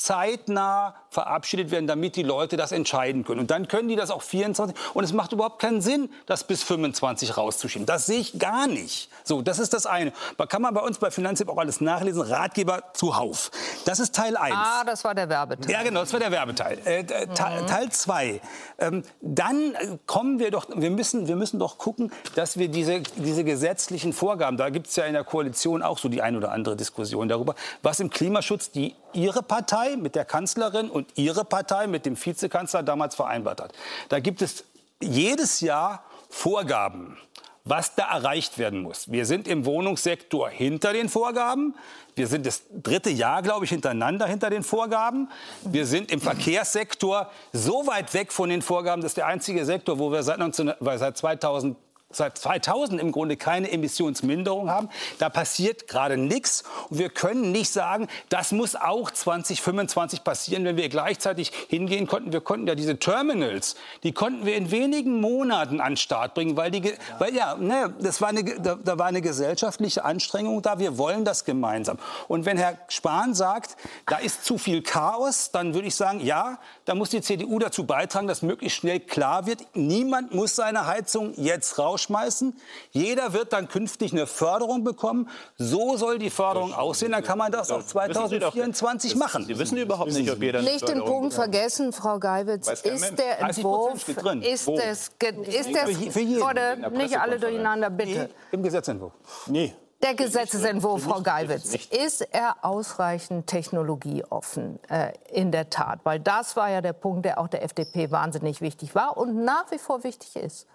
[0.04, 3.40] zeitnah verabschiedet werden, damit die Leute das entscheiden können.
[3.40, 4.76] Und dann können die das auch 24.
[4.94, 7.86] Und es macht überhaupt keinen Sinn, das bis 25 rauszuschieben.
[7.86, 9.10] Das sehe ich gar nicht.
[9.24, 10.12] So, das ist das eine.
[10.38, 12.22] Da kann man bei uns bei Finanztipp auch alles nachlesen.
[12.22, 13.50] Ratgeber zuhauf.
[13.86, 14.54] Das ist Teil 1.
[14.54, 15.72] Ah, das war der Werbeteil.
[15.72, 16.80] Ja, genau, das war der Werbeteil.
[16.84, 17.36] Äh, mhm.
[17.36, 18.42] Teil 2.
[18.80, 19.74] Ähm, dann
[20.06, 24.58] kommen wir doch, wir müssen, wir müssen doch gucken, dass wir diese, diese gesetzlichen Vorgaben,
[24.58, 27.56] da gibt es ja in der Koalition auch so die ein oder andere Diskussion darüber,
[27.82, 32.84] was im Klimaschutz die Ihre Partei mit der Kanzlerin und Ihre Partei mit dem Vizekanzler
[32.84, 33.74] damals vereinbart hat.
[34.10, 34.64] Da gibt es
[35.02, 37.18] jedes Jahr Vorgaben,
[37.64, 39.12] was da erreicht werden muss.
[39.12, 41.76] Wir sind im Wohnungssektor hinter den Vorgaben.
[42.16, 45.30] Wir sind das dritte Jahr, glaube ich, hintereinander hinter den Vorgaben.
[45.64, 50.00] Wir sind im Verkehrssektor so weit weg von den Vorgaben, das ist der einzige Sektor,
[50.00, 51.78] wo wir seit, 19, seit 2000
[52.16, 54.90] seit 2000 im Grunde keine Emissionsminderung haben.
[55.20, 56.64] Da passiert gerade nichts.
[56.90, 62.34] Und wir können nicht sagen, das muss auch 2025 passieren, wenn wir gleichzeitig hingehen konnten.
[62.34, 66.58] Wir konnten ja diese Terminals, die konnten wir in wenigen Monaten an den Start bringen,
[66.58, 70.80] weil, die, weil ja, ne, das war eine, da, da war eine gesellschaftliche Anstrengung da.
[70.80, 71.98] Wir wollen das gemeinsam.
[72.28, 76.60] Und wenn Herr Spahn sagt, da ist zu viel Chaos, dann würde ich sagen, ja,
[76.86, 81.34] da muss die CDU dazu beitragen, dass möglichst schnell klar wird, niemand muss seine Heizung
[81.38, 82.56] jetzt raus rausschmeißen.
[82.92, 85.30] Jeder wird dann künftig eine Förderung bekommen.
[85.58, 87.12] So soll die Förderung aussehen.
[87.12, 89.46] Dann kann man das auch 2024 machen.
[89.46, 92.68] Sie wissen überhaupt nicht, ob jeder Nicht den Punkt vergessen, Frau Geiwitz.
[92.68, 95.12] Ist der Entwurf, ist es,
[95.48, 96.98] ist das, für jeden.
[96.98, 98.30] nicht alle durcheinander, bitte.
[98.52, 99.14] Im Gesetzentwurf.
[99.48, 99.74] Nee.
[100.02, 106.02] Der Gesetzentwurf, Frau Geiwitz, ist er ausreichend technologieoffen äh, in der Tat?
[106.04, 109.72] Weil das war ja der Punkt, der auch der FDP wahnsinnig wichtig war und nach
[109.72, 110.68] wie vor wichtig ist.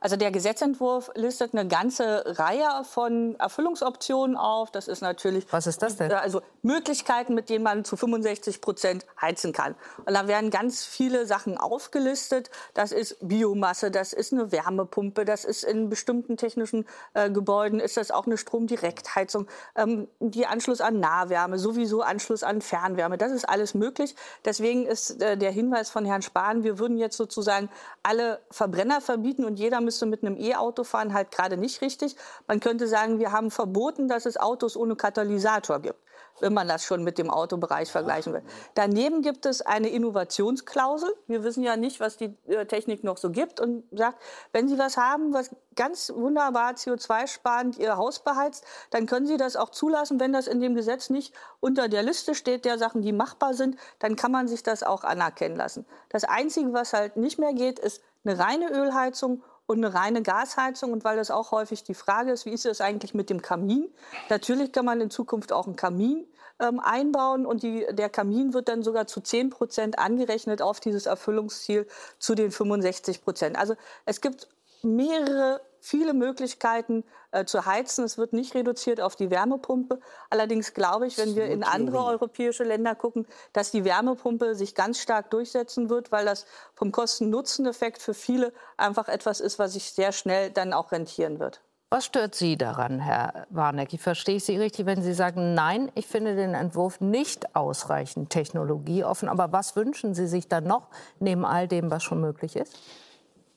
[0.00, 4.70] Also der Gesetzentwurf listet eine ganze Reihe von Erfüllungsoptionen auf.
[4.70, 6.10] Das ist natürlich Was ist das denn?
[6.10, 9.74] Äh, also Möglichkeiten, mit denen man zu 65 Prozent heizen kann.
[10.04, 12.50] Und da werden ganz viele Sachen aufgelistet.
[12.74, 17.96] Das ist Biomasse, das ist eine Wärmepumpe, das ist in bestimmten technischen äh, Gebäuden ist
[17.96, 19.46] das auch eine Stromdirektheizung,
[19.76, 23.18] ähm, die Anschluss an Nahwärme, sowieso Anschluss an Fernwärme.
[23.18, 24.14] Das ist alles möglich.
[24.44, 27.68] Deswegen ist äh, der Hinweis von Herrn Spahn, wir würden jetzt sozusagen
[28.02, 32.16] alle Verbrenner verbieten und jeder müsste mit einem E-Auto fahren, halt gerade nicht richtig.
[32.46, 35.98] Man könnte sagen, wir haben verboten, dass es Autos ohne Katalysator gibt
[36.40, 38.42] wenn man das schon mit dem Autobereich vergleichen will.
[38.74, 41.14] Daneben gibt es eine Innovationsklausel.
[41.26, 44.20] Wir wissen ja nicht, was die äh, Technik noch so gibt und sagt,
[44.52, 49.56] wenn Sie was haben, was ganz wunderbar CO2-sparend Ihr Haus beheizt, dann können Sie das
[49.56, 53.12] auch zulassen, wenn das in dem Gesetz nicht unter der Liste steht der Sachen, die
[53.12, 55.86] machbar sind, dann kann man sich das auch anerkennen lassen.
[56.08, 60.92] Das Einzige, was halt nicht mehr geht, ist eine reine Ölheizung und eine reine Gasheizung.
[60.92, 63.92] Und weil das auch häufig die Frage ist, wie ist es eigentlich mit dem Kamin?
[64.28, 66.26] Natürlich kann man in Zukunft auch einen Kamin
[66.60, 71.06] ähm, einbauen und die, der Kamin wird dann sogar zu 10 Prozent angerechnet auf dieses
[71.06, 71.86] Erfüllungsziel
[72.18, 73.56] zu den 65 Prozent.
[73.56, 74.48] Also es gibt
[74.82, 78.04] mehrere viele Möglichkeiten äh, zu heizen.
[78.04, 80.00] Es wird nicht reduziert auf die Wärmepumpe.
[80.30, 84.98] Allerdings glaube ich, wenn wir in andere europäische Länder gucken, dass die Wärmepumpe sich ganz
[84.98, 90.12] stark durchsetzen wird, weil das vom Kosten-Nutzen-Effekt für viele einfach etwas ist, was sich sehr
[90.12, 91.60] schnell dann auch rentieren wird.
[91.90, 93.92] Was stört Sie daran, Herr Warneck?
[93.92, 99.28] Ich verstehe Sie richtig, wenn Sie sagen, nein, ich finde den Entwurf nicht ausreichend technologieoffen.
[99.28, 100.88] Aber was wünschen Sie sich dann noch,
[101.20, 102.76] neben all dem, was schon möglich ist?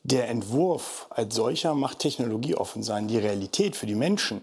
[0.08, 3.10] Der Entwurf als solcher macht technologieoffen sein.
[3.10, 4.42] Die Realität für die Menschen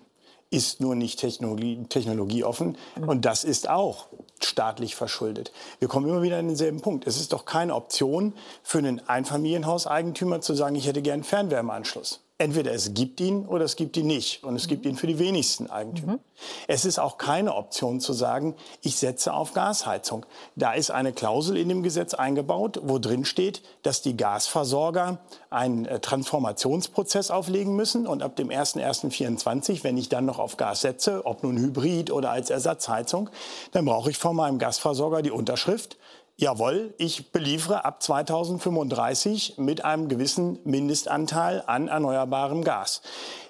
[0.50, 2.76] ist nur nicht Technologie, technologieoffen.
[2.96, 3.08] Mhm.
[3.08, 4.06] Und das ist auch
[4.42, 5.52] staatlich verschuldet.
[5.78, 7.06] Wir kommen immer wieder an denselben Punkt.
[7.06, 12.72] Es ist doch keine Option für einen Einfamilienhauseigentümer zu sagen, ich hätte gern Fernwärmeanschluss entweder
[12.72, 14.43] es gibt ihn oder es gibt ihn nicht.
[14.43, 16.14] Und es gibt ihn für die wenigsten Eigentümer.
[16.14, 16.20] Mhm.
[16.66, 20.26] Es ist auch keine Option zu sagen, ich setze auf Gasheizung.
[20.57, 25.18] Da ist eine Klausel in dem Gesetz eingebaut, wo drin steht, dass die Gasversorger
[25.51, 28.07] einen äh, Transformationsprozess auflegen müssen.
[28.07, 32.30] Und ab dem 01.01.24, wenn ich dann noch auf Gas setze, ob nun Hybrid oder
[32.30, 33.30] als Ersatzheizung,
[33.70, 35.97] dann brauche ich von meinem Gasversorger die Unterschrift,
[36.37, 43.03] jawohl, ich beliefere ab 2035 mit einem gewissen Mindestanteil an erneuerbarem Gas.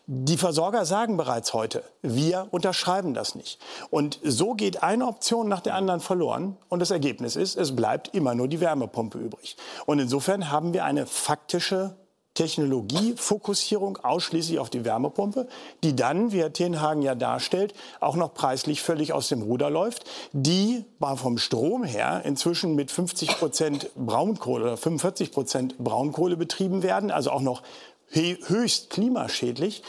[0.07, 3.59] Die Versorger sagen bereits heute, wir unterschreiben das nicht.
[3.89, 6.59] Und so geht eine Option nach der anderen verloren.
[6.69, 9.57] Und das Ergebnis ist, es bleibt immer nur die Wärmepumpe übrig.
[9.87, 11.97] Und insofern haben wir eine faktische
[12.35, 15.47] Technologiefokussierung ausschließlich auf die Wärmepumpe,
[15.83, 20.05] die dann, wie Herr Tenhagen ja darstellt, auch noch preislich völlig aus dem Ruder läuft,
[20.33, 26.83] die war vom Strom her inzwischen mit 50 Prozent Braunkohle oder 45 Prozent Braunkohle betrieben
[26.83, 27.63] werden, also auch noch
[28.11, 29.83] höchst klimaschädlich.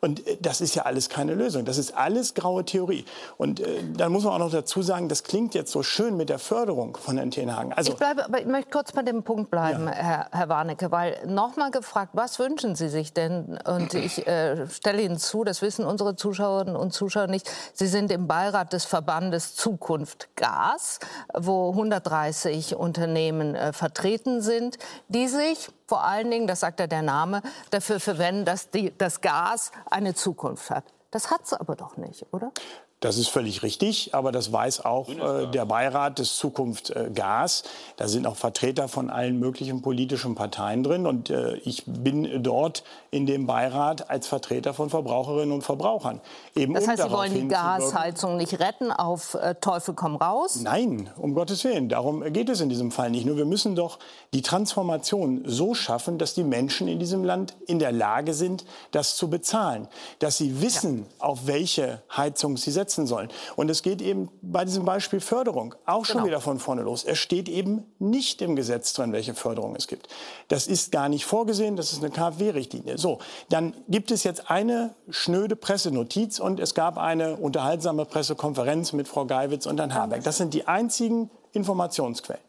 [0.00, 1.64] Und äh, das ist ja alles keine Lösung.
[1.64, 3.04] Das ist alles graue Theorie.
[3.36, 6.28] Und äh, dann muss man auch noch dazu sagen, das klingt jetzt so schön mit
[6.28, 7.72] der Förderung von Herrn Tenhagen.
[7.72, 9.92] Also, ich, bleibe, aber ich möchte kurz bei dem Punkt bleiben, ja.
[9.92, 13.58] Herr, Herr Warnecke, weil nochmal gefragt, was wünschen Sie sich denn?
[13.66, 17.50] Und ich äh, stelle Ihnen zu, das wissen unsere Zuschauerinnen und Zuschauer nicht.
[17.74, 21.00] Sie sind im Beirat des Verbandes Zukunft Gas,
[21.34, 24.78] wo 130 Unternehmen äh, vertreten sind,
[25.08, 29.22] die sich vor allen Dingen, das sagt ja der Name, dafür verwenden, dass die, das
[29.22, 30.84] Gas eine Zukunft hat.
[31.10, 32.52] Das hat es aber doch nicht, oder?
[33.00, 37.62] Das ist völlig richtig, aber das weiß auch äh, der Beirat des Zukunft äh, Gas.
[37.96, 41.06] Da sind auch Vertreter von allen möglichen politischen Parteien drin.
[41.06, 42.82] Und äh, ich bin dort
[43.12, 46.20] in dem Beirat als Vertreter von Verbraucherinnen und Verbrauchern.
[46.56, 50.58] Eben das heißt, um Sie wollen die Gasheizung nicht retten auf äh, Teufel komm raus?
[50.60, 51.88] Nein, um Gottes Willen.
[51.88, 53.26] Darum geht es in diesem Fall nicht.
[53.26, 54.00] Nur wir müssen doch
[54.34, 59.14] die Transformation so schaffen, dass die Menschen in diesem Land in der Lage sind, das
[59.16, 59.86] zu bezahlen.
[60.18, 61.26] Dass sie wissen, ja.
[61.26, 63.28] auf welche Heizung sie setzen setzen sollen.
[63.56, 66.26] Und es geht eben bei diesem Beispiel Förderung auch schon genau.
[66.26, 67.04] wieder von vorne los.
[67.04, 70.08] Es steht eben nicht im Gesetz drin, welche Förderung es gibt.
[70.48, 72.98] Das ist gar nicht vorgesehen, das ist eine KfW-Richtlinie.
[72.98, 73.18] So,
[73.50, 79.26] dann gibt es jetzt eine schnöde Pressenotiz und es gab eine unterhaltsame Pressekonferenz mit Frau
[79.26, 80.24] Geiwitz und Herrn Habeck.
[80.24, 82.42] Das sind die einzigen Informationsquellen.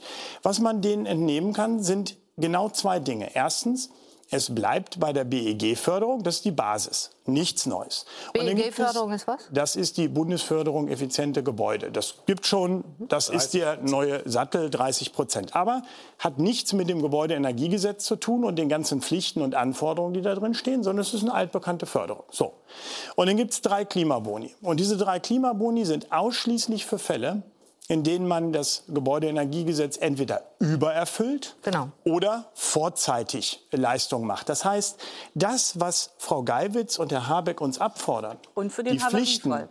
[0.43, 3.35] Was man denen entnehmen kann, sind genau zwei Dinge.
[3.35, 3.89] Erstens,
[4.32, 8.05] es bleibt bei der BEG-Förderung, das ist die Basis, nichts Neues.
[8.34, 9.49] BEG-Förderung ist was?
[9.51, 11.91] Das ist die Bundesförderung effiziente Gebäude.
[11.91, 13.36] Das gibt schon, das 30.
[13.36, 15.55] ist der neue Sattel, 30 Prozent.
[15.55, 15.82] Aber
[16.19, 20.36] hat nichts mit dem Gebäudeenergiegesetz zu tun und den ganzen Pflichten und Anforderungen, die da
[20.36, 22.23] drin stehen, sondern es ist eine altbekannte Förderung.
[22.30, 22.53] So.
[23.15, 24.53] Und dann gibt es drei Klimaboni.
[24.61, 27.41] Und diese drei Klimaboni sind ausschließlich für Fälle,
[27.89, 31.89] in denen man das Gebäudeenergiegesetz entweder übererfüllt genau.
[32.05, 34.47] oder vorzeitig Leistung macht.
[34.47, 34.99] Das heißt,
[35.33, 39.67] das, was Frau Geiwitz und Herr Habeck uns abfordern, und für den die Pflichten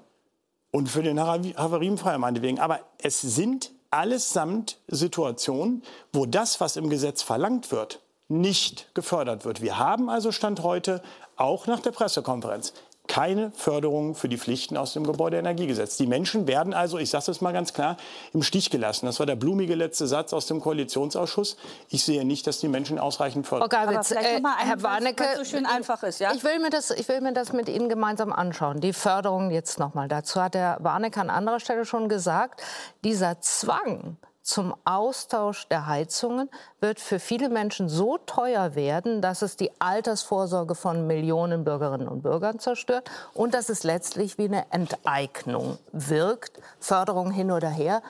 [0.73, 7.23] und für den Havarienfall meinetwegen, aber es sind allesamt Situationen, wo das, was im Gesetz
[7.23, 9.63] verlangt wird, nicht gefördert wird.
[9.63, 11.03] Wir haben also Stand heute,
[11.37, 12.75] auch nach der Pressekonferenz,
[13.09, 15.97] keine Förderung für die Pflichten aus dem Gebäudeenergiegesetz.
[15.97, 17.97] Die Menschen werden also, ich sage es mal ganz klar,
[18.33, 19.07] im Stich gelassen.
[19.07, 21.57] Das war der blumige letzte Satz aus dem Koalitionsausschuss.
[21.89, 23.69] Ich sehe nicht, dass die Menschen ausreichend fördern.
[23.71, 26.33] Frau Gabitz, äh, Herr Warnecke, so schön einfach ist, ja?
[26.35, 28.81] Ich will, mir das, ich will mir das mit Ihnen gemeinsam anschauen.
[28.81, 30.09] Die Förderung jetzt noch mal.
[30.09, 32.63] Dazu hat Herr Warnecke an anderer Stelle schon gesagt,
[33.05, 34.19] dieser Zwang,
[34.49, 36.49] zum Austausch der Heizungen
[36.81, 42.23] wird für viele Menschen so teuer werden, dass es die Altersvorsorge von Millionen Bürgerinnen und
[42.23, 46.63] Bürgern zerstört und dass es letztlich wie eine Enteignung wirkt.
[46.81, 48.01] Förderung hin oder her.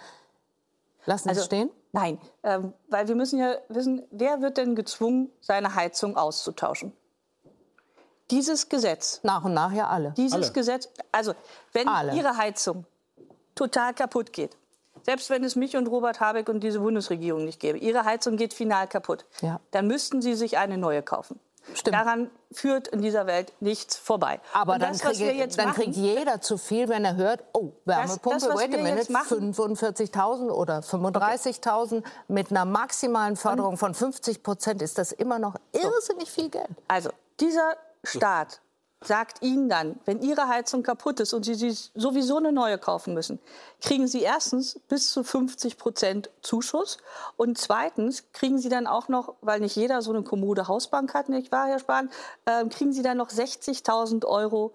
[1.06, 1.70] Lassen Sie also, es stehen?
[1.90, 6.92] Nein, ähm, weil wir müssen ja wissen, wer wird denn gezwungen, seine Heizung auszutauschen?
[8.30, 9.18] Dieses Gesetz.
[9.24, 10.12] Nach und nach ja alle.
[10.12, 10.52] Dieses alle.
[10.52, 11.34] Gesetz, also
[11.72, 12.14] wenn alle.
[12.14, 12.84] Ihre Heizung
[13.56, 14.56] total kaputt geht,
[15.08, 18.52] selbst wenn es mich und Robert Habeck und diese Bundesregierung nicht gäbe, ihre Heizung geht
[18.52, 19.58] final kaputt, ja.
[19.70, 21.40] dann müssten sie sich eine neue kaufen.
[21.72, 21.96] Stimmt.
[21.96, 24.38] Daran führt in dieser Welt nichts vorbei.
[24.52, 28.38] Aber das, dann, kriege, dann machen, kriegt jeder zu viel, wenn er hört, oh, Wärmepumpe,
[28.38, 32.08] das, das, wait a minute, 45.000 oder 35.000 okay.
[32.28, 36.68] mit einer maximalen Förderung von 50 Prozent ist das immer noch irrsinnig viel Geld.
[36.86, 37.08] Also
[37.40, 38.60] dieser Staat
[39.02, 43.14] sagt Ihnen dann, wenn Ihre Heizung kaputt ist und Sie, Sie sowieso eine neue kaufen
[43.14, 43.38] müssen,
[43.80, 46.98] kriegen Sie erstens bis zu 50 Prozent Zuschuss
[47.36, 51.28] und zweitens kriegen Sie dann auch noch, weil nicht jeder so eine kommode Hausbank hat,
[51.28, 52.10] nicht wahr, Herr Spahn,
[52.44, 54.72] äh, kriegen Sie dann noch 60.000 Euro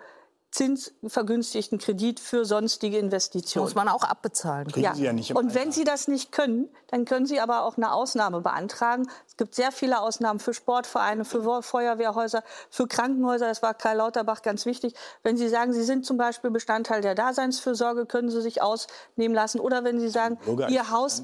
[0.53, 3.65] zinsvergünstigten Kredit für sonstige Investitionen.
[3.65, 4.67] Muss man auch abbezahlen.
[4.75, 4.93] Ja.
[4.93, 9.07] ja und wenn Sie das nicht können, dann können Sie aber auch eine Ausnahme beantragen.
[9.27, 13.47] Es gibt sehr viele Ausnahmen für Sportvereine, für Feuerwehrhäuser, für Krankenhäuser.
[13.47, 14.93] Das war Karl Lauterbach ganz wichtig.
[15.23, 19.59] Wenn Sie sagen, Sie sind zum Beispiel Bestandteil der Daseinsfürsorge, können Sie sich ausnehmen lassen.
[19.59, 20.37] Oder wenn Sie sagen,
[20.69, 21.23] Ihr Haus...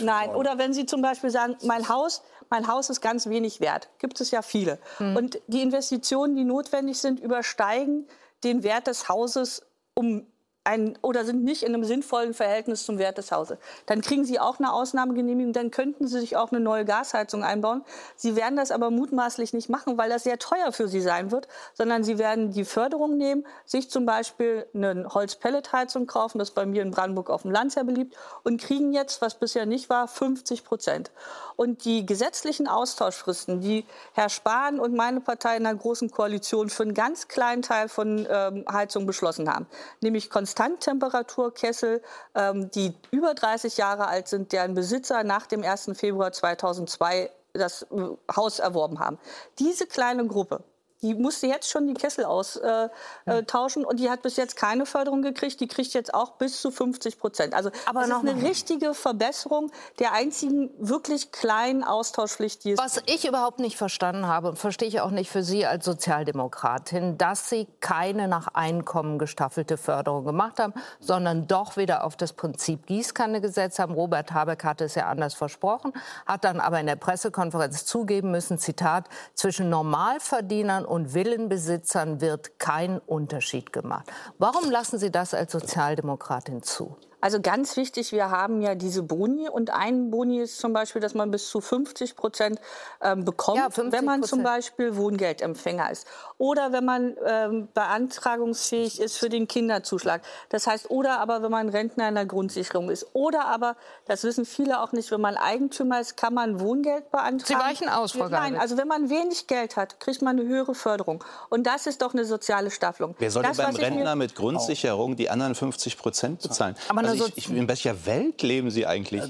[0.00, 3.88] Nein, oder wenn Sie zum Beispiel sagen, mein Haus, mein Haus ist ganz wenig wert.
[3.98, 4.78] Gibt es ja viele.
[4.98, 5.16] Hm.
[5.16, 8.06] Und die Investitionen, die notwendig sind, übersteigen
[8.44, 9.62] den Wert des Hauses
[9.94, 10.26] um
[10.64, 13.58] ein, oder sind nicht in einem sinnvollen Verhältnis zum Wert des Hauses.
[13.86, 17.84] Dann kriegen Sie auch eine Ausnahmegenehmigung, dann könnten Sie sich auch eine neue Gasheizung einbauen.
[18.14, 21.48] Sie werden das aber mutmaßlich nicht machen, weil das sehr teuer für Sie sein wird,
[21.74, 26.66] sondern Sie werden die Förderung nehmen, sich zum Beispiel eine Holzpelletheizung kaufen, das ist bei
[26.66, 30.06] mir in Brandenburg auf dem Land sehr beliebt, und kriegen jetzt, was bisher nicht war,
[30.06, 31.10] 50 Prozent.
[31.56, 33.84] Und die gesetzlichen Austauschfristen, die
[34.14, 38.26] Herr Spahn und meine Partei in der Großen Koalition für einen ganz kleinen Teil von
[38.30, 39.66] ähm, Heizungen beschlossen haben,
[40.00, 42.02] nämlich Konstanttemperaturkessel,
[42.34, 45.90] ähm, die über 30 Jahre alt sind, deren Besitzer nach dem 1.
[45.94, 47.86] Februar 2002 das äh,
[48.34, 49.18] Haus erworben haben.
[49.58, 50.62] Diese kleine Gruppe
[51.02, 54.86] die musste jetzt schon die Kessel austauschen äh, äh, und die hat bis jetzt keine
[54.86, 55.60] Förderung gekriegt.
[55.60, 57.54] Die kriegt jetzt auch bis zu 50 Prozent.
[57.54, 58.46] Also Aber das ist eine mal.
[58.46, 64.50] richtige Verbesserung der einzigen wirklich kleinen Austauschpflicht, die es Was ich überhaupt nicht verstanden habe
[64.50, 69.76] und verstehe ich auch nicht für Sie als Sozialdemokratin, dass Sie keine nach Einkommen gestaffelte
[69.76, 73.94] Förderung gemacht haben, sondern doch wieder auf das Prinzip Gießkanne gesetzt haben.
[73.94, 75.92] Robert Habeck hatte es ja anders versprochen,
[76.26, 82.98] hat dann aber in der Pressekonferenz zugeben müssen, Zitat, zwischen Normalverdienern und Villenbesitzern wird kein
[82.98, 84.12] Unterschied gemacht.
[84.36, 86.98] Warum lassen Sie das als Sozialdemokratin zu?
[87.22, 91.14] Also ganz wichtig, wir haben ja diese Boni und ein Boni ist zum Beispiel, dass
[91.14, 92.60] man bis zu 50 Prozent
[93.00, 96.04] ähm, bekommt, ja, wenn man zum Beispiel Wohngeldempfänger ist
[96.38, 100.22] oder wenn man ähm, beantragungsfähig ist für den Kinderzuschlag.
[100.48, 104.44] Das heißt, oder aber wenn man Rentner in der Grundsicherung ist oder aber, das wissen
[104.44, 107.44] viele auch nicht, wenn man Eigentümer ist, kann man Wohngeld beantragen.
[107.46, 110.74] Sie weichen aus, Frau Nein, also wenn man wenig Geld hat, kriegt man eine höhere
[110.74, 113.14] Förderung und das ist doch eine soziale Staffelung.
[113.20, 116.74] Wer soll das, beim Rentner mit Grundsicherung die anderen 50 Prozent bezahlen?
[116.88, 119.22] Aber also ich, ich, in welcher Welt leben Sie eigentlich?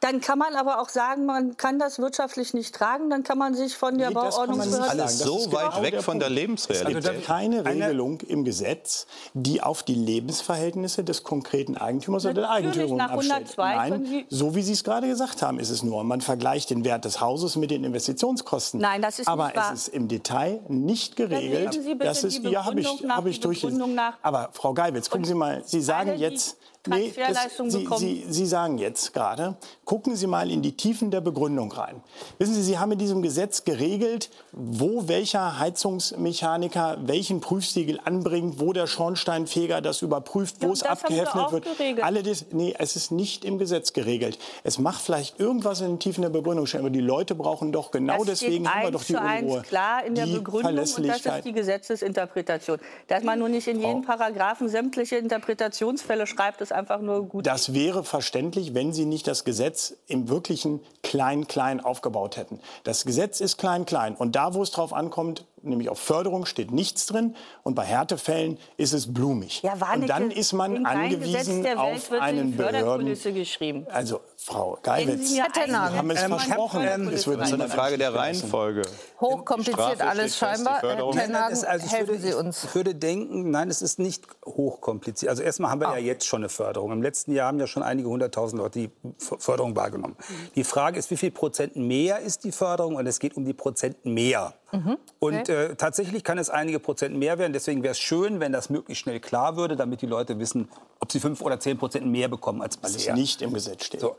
[0.00, 3.54] Dann kann man aber auch sagen, man kann das wirtschaftlich nicht tragen, dann kann man
[3.54, 4.90] sich von der nee, Bauordnungsbehörde...
[4.90, 7.04] Alles so weit genau weg von der Lebensrealität.
[7.04, 12.50] Es gibt keine Regelung im Gesetz, die auf die Lebensverhältnisse des konkreten Eigentümers oder der
[12.50, 13.54] Eigentümerin abstellt.
[13.56, 16.02] Nein, so wie Sie es gerade gesagt haben, ist es nur.
[16.04, 18.80] Man vergleicht den Wert des Hauses mit den Investitionskosten.
[18.80, 19.64] Nein, das ist aber nicht wahr.
[19.66, 21.74] Aber es ist im Detail nicht geregelt.
[21.74, 24.00] Sie bitte das ist, ja, habe ich, hab ich durchgelesen.
[24.22, 28.00] Aber Frau Geibitz, gucken Sie mal, Sie sagen jetzt, Transferleistung nee, das, Sie, bekommen.
[28.00, 32.02] Sie, Sie sagen jetzt gerade, gucken Sie mal in die Tiefen der Begründung rein.
[32.38, 38.72] Wissen Sie, Sie haben in diesem Gesetz geregelt, wo welcher Heizungsmechaniker welchen Prüfsiegel anbringt, wo
[38.72, 41.64] der Schornsteinfeger das überprüft, wo ja, es abgeheftet wird.
[41.64, 42.04] Geregelt.
[42.04, 44.38] Alle das, nee, es ist nicht im Gesetz geregelt.
[44.64, 47.90] Es macht vielleicht irgendwas in den Tiefen der Begründung stehen, aber die Leute brauchen doch
[47.90, 49.62] genau das deswegen haben wir doch die Unruhe.
[49.62, 52.78] klar in der Begründung und das ist die Gesetzesinterpretation.
[53.08, 57.46] Dass man nur nicht in jeden Paragraphen sämtliche Interpretationsfälle schreibt, ist einfach nur gut.
[57.46, 62.60] Das wäre verständlich, wenn Sie nicht das Gesetz im wirklichen Klein-Klein aufgebaut hätten.
[62.84, 64.14] Das Gesetz ist Klein-Klein.
[64.14, 67.36] Und da, wo es drauf ankommt, nämlich auf Förderung, steht nichts drin.
[67.62, 69.62] Und bei Härtefällen ist es blumig.
[69.62, 73.06] Ja, und dann ist man angewiesen auf einen Behörden.
[73.34, 73.86] Geschrieben.
[73.90, 76.80] Also, Frau Geiwitz, Sie haben es ähm, versprochen.
[76.82, 78.82] Ähm, es wird das ist eine Frage der Reihenfolge.
[79.20, 80.80] Hochkompliziert alles scheinbar.
[80.80, 82.64] Herr also helfen würde, Sie uns.
[82.64, 85.30] Ich würde denken, nein, es ist nicht hochkompliziert.
[85.30, 85.94] Also erstmal haben wir oh.
[85.94, 86.92] ja jetzt schon eine Förderung.
[86.92, 90.16] Im letzten Jahr haben ja schon einige hunderttausend Leute die Förderung wahrgenommen.
[90.54, 92.96] Die Frage ist, wie viel Prozent mehr ist die Förderung?
[92.96, 94.54] Und es geht um die Prozent mehr.
[94.72, 94.98] Mhm.
[95.18, 97.52] Und äh, tatsächlich kann es einige Prozent mehr werden.
[97.52, 100.68] Deswegen wäre es schön, wenn das möglichst schnell klar würde, damit die Leute wissen,
[101.00, 103.12] ob sie fünf oder zehn Prozent mehr bekommen als bisher.
[103.12, 104.00] Weil es nicht im Gesetz steht.
[104.00, 104.16] So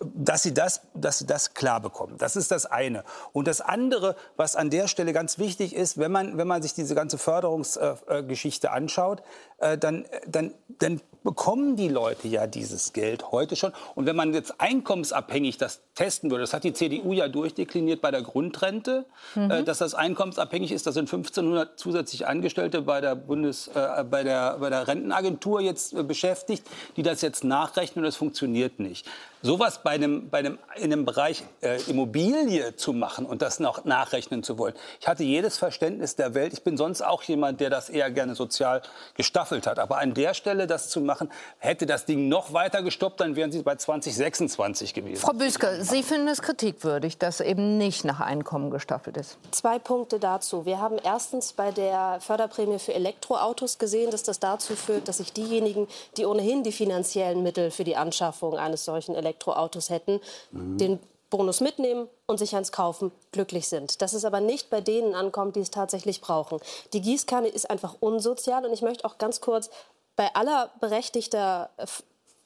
[0.00, 2.16] dass sie, das, dass sie das klar bekommen.
[2.18, 3.04] Das ist das eine.
[3.32, 6.74] Und das andere, was an der Stelle ganz wichtig ist, wenn man, wenn man sich
[6.74, 9.22] diese ganze Förderungsgeschichte äh, anschaut,
[9.58, 13.72] äh, dann, dann, dann bekommen die Leute ja dieses Geld heute schon.
[13.94, 18.10] Und wenn man jetzt einkommensabhängig das testen würde, das hat die CDU ja durchdekliniert bei
[18.10, 19.50] der Grundrente, mhm.
[19.50, 20.86] äh, dass das einkommensabhängig ist.
[20.86, 25.94] Das sind 1500 zusätzlich Angestellte bei der, Bundes, äh, bei der, bei der Rentenagentur jetzt
[25.94, 26.66] äh, beschäftigt,
[26.96, 29.06] die das jetzt nachrechnen und das funktioniert nicht.
[29.42, 33.84] Sowas bei einem, bei einem, in einem Bereich äh, Immobilie zu machen und das noch
[33.84, 34.74] nachrechnen zu wollen.
[35.00, 36.52] Ich hatte jedes Verständnis der Welt.
[36.54, 38.82] Ich bin sonst auch jemand, der das eher gerne sozial
[39.14, 39.78] gestaffelt hat.
[39.78, 43.52] Aber an der Stelle das zu machen, hätte das Ding noch weiter gestoppt, dann wären
[43.52, 45.20] Sie bei 2026 gewesen.
[45.20, 49.38] Frau Büsker, Sie finden es kritikwürdig, dass eben nicht nach Einkommen gestaffelt ist.
[49.52, 50.66] Zwei Punkte dazu.
[50.66, 55.32] Wir haben erstens bei der Förderprämie für Elektroautos gesehen, dass das dazu führt, dass sich
[55.32, 60.20] diejenigen, die ohnehin die finanziellen Mittel für die Anschaffung eines solchen Elektroautos Elektroautos hätten,
[60.52, 60.78] mhm.
[60.78, 60.98] den
[61.30, 64.00] Bonus mitnehmen und sich eins kaufen, glücklich sind.
[64.00, 66.60] Dass es aber nicht bei denen ankommt, die es tatsächlich brauchen.
[66.92, 69.70] Die Gießkanne ist einfach unsozial und ich möchte auch ganz kurz
[70.14, 71.86] bei aller berechtigter äh,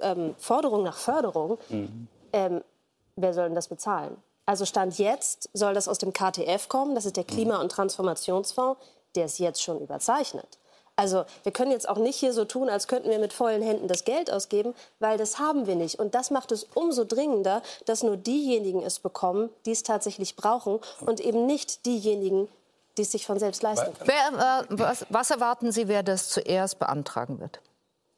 [0.01, 2.09] ähm, Forderung nach Förderung, mhm.
[2.33, 2.65] ähm,
[3.17, 4.17] wer soll denn das bezahlen?
[4.47, 8.81] Also Stand jetzt soll das aus dem KTF kommen, das ist der Klima- und Transformationsfonds,
[9.15, 10.59] der ist jetzt schon überzeichnet.
[10.97, 13.89] Also wir können jetzt auch nicht hier so tun, als könnten wir mit vollen Händen
[13.89, 15.99] das Geld ausgeben, weil das haben wir nicht.
[15.99, 20.79] Und das macht es umso dringender, dass nur diejenigen es bekommen, die es tatsächlich brauchen
[21.01, 22.49] und eben nicht diejenigen,
[22.99, 24.11] die es sich von selbst leisten können.
[24.11, 27.61] Wer, äh, was, was erwarten Sie, wer das zuerst beantragen wird?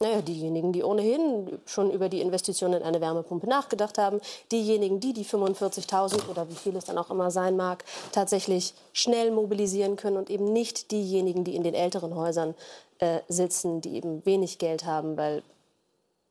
[0.03, 5.13] Naja, diejenigen, die ohnehin schon über die Investition in eine Wärmepumpe nachgedacht haben, diejenigen, die
[5.13, 10.17] die 45.000 oder wie viel es dann auch immer sein mag, tatsächlich schnell mobilisieren können
[10.17, 12.57] und eben nicht diejenigen, die in den älteren Häusern
[12.99, 15.45] äh, sitzen, die eben wenig Geld haben, weil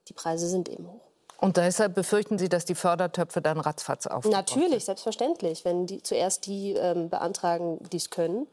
[0.09, 0.99] die Preise sind eben hoch.
[1.39, 4.33] Und deshalb befürchten Sie, dass die Fördertöpfe dann ratzfatz aufgehen?
[4.33, 5.63] Natürlich, selbstverständlich.
[5.63, 8.47] Wenn die, zuerst die ähm, beantragen, die es können,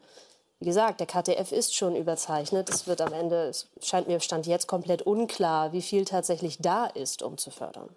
[0.59, 2.69] wie gesagt, der KTF ist schon überzeichnet.
[2.69, 6.85] Es wird am Ende, es scheint mir Stand jetzt komplett unklar, wie viel tatsächlich da
[6.85, 7.89] ist, um zu fördern.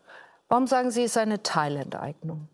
[0.49, 2.49] Warum sagen Sie, es sei eine Teilenteignung?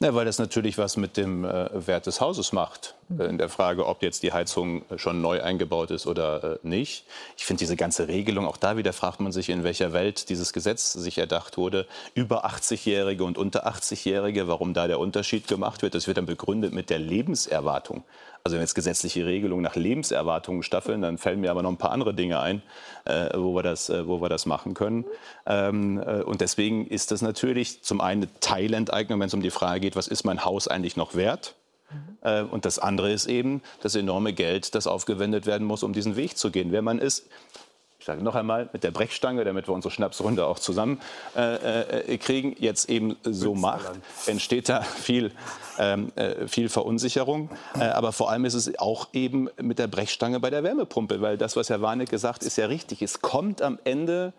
[0.00, 2.94] Na, weil das natürlich was mit dem äh, Wert des Hauses macht.
[3.18, 6.58] Äh, in der Frage, ob jetzt die Heizung äh, schon neu eingebaut ist oder äh,
[6.62, 7.06] nicht.
[7.36, 10.52] Ich finde diese ganze Regelung, auch da wieder fragt man sich, in welcher Welt dieses
[10.52, 11.86] Gesetz sich erdacht wurde.
[12.14, 15.94] Über 80-Jährige und unter 80-Jährige, warum da der Unterschied gemacht wird.
[15.94, 18.04] Das wird dann begründet mit der Lebenserwartung.
[18.46, 21.78] Also wenn wir jetzt gesetzliche Regelungen nach Lebenserwartungen staffeln, dann fällen mir aber noch ein
[21.78, 22.60] paar andere Dinge ein,
[23.06, 25.06] äh, wo, wir das, äh, wo wir das machen können.
[25.46, 29.80] Ähm, äh, und deswegen ist das natürlich zum einen Teilenteignung, wenn es um die Frage
[29.80, 31.54] geht, was ist mein Haus eigentlich noch wert?
[32.20, 36.14] Äh, und das andere ist eben das enorme Geld, das aufgewendet werden muss, um diesen
[36.16, 36.70] Weg zu gehen.
[36.70, 37.26] Wenn man es
[38.04, 41.00] ich sage noch einmal, mit der Brechstange, damit wir unsere Schnapsrunde auch zusammen
[41.34, 43.92] äh, äh, kriegen, jetzt eben so macht,
[44.26, 45.32] entsteht da viel,
[45.78, 47.48] ähm, äh, viel Verunsicherung.
[47.74, 51.38] Äh, aber vor allem ist es auch eben mit der Brechstange bei der Wärmepumpe, weil
[51.38, 53.00] das, was Herr Warneck gesagt ist ja richtig.
[53.00, 54.34] Es kommt am Ende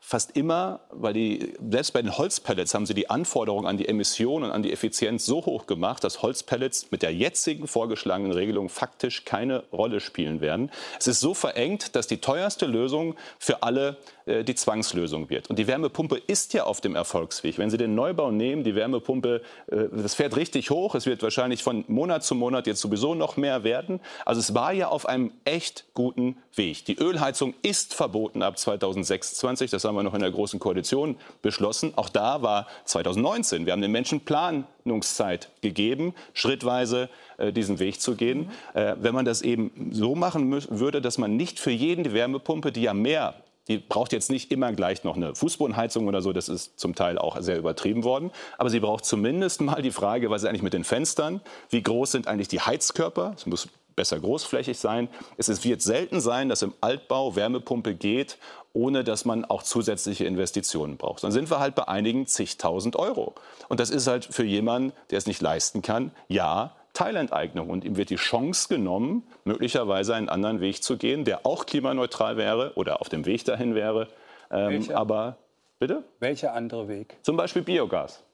[0.00, 4.46] fast immer, weil die, selbst bei den Holzpellets haben sie die Anforderungen an die Emissionen
[4.46, 9.24] und an die Effizienz so hoch gemacht, dass Holzpellets mit der jetzigen vorgeschlagenen Regelung faktisch
[9.24, 10.70] keine Rolle spielen werden.
[10.98, 15.48] Es ist so verengt, dass die teuerste Lösung für alle die Zwangslösung wird.
[15.48, 17.58] Und die Wärmepumpe ist ja auf dem Erfolgsweg.
[17.58, 20.94] Wenn Sie den Neubau nehmen, die Wärmepumpe, äh, das fährt richtig hoch.
[20.94, 24.00] Es wird wahrscheinlich von Monat zu Monat jetzt sowieso noch mehr werden.
[24.24, 26.84] Also es war ja auf einem echt guten Weg.
[26.84, 29.70] Die Ölheizung ist verboten ab 2026.
[29.70, 31.92] Das haben wir noch in der Großen Koalition beschlossen.
[31.96, 33.66] Auch da war 2019.
[33.66, 37.08] Wir haben den Menschen Planungszeit gegeben, schrittweise
[37.38, 38.50] äh, diesen Weg zu gehen.
[38.74, 42.72] Äh, wenn man das eben so machen würde, dass man nicht für jeden die Wärmepumpe,
[42.72, 43.34] die ja mehr
[43.68, 47.18] die braucht jetzt nicht immer gleich noch eine Fußbodenheizung oder so, das ist zum Teil
[47.18, 48.30] auch sehr übertrieben worden.
[48.56, 51.40] Aber sie braucht zumindest mal die Frage, was ist eigentlich mit den Fenstern?
[51.70, 53.34] Wie groß sind eigentlich die Heizkörper?
[53.36, 55.08] Es muss besser großflächig sein.
[55.36, 58.38] Es wird selten sein, dass im Altbau Wärmepumpe geht,
[58.72, 61.24] ohne dass man auch zusätzliche Investitionen braucht.
[61.24, 63.34] Dann sind wir halt bei einigen zigtausend Euro.
[63.68, 67.70] Und das ist halt für jemanden, der es nicht leisten kann, ja, Teilenteignung.
[67.70, 72.36] Und ihm wird die Chance genommen, möglicherweise einen anderen Weg zu gehen, der auch klimaneutral
[72.36, 74.08] wäre oder auf dem Weg dahin wäre.
[74.50, 75.36] Ähm, aber
[75.78, 76.02] bitte?
[76.18, 77.16] Welcher andere Weg?
[77.22, 78.24] Zum Beispiel Biogas.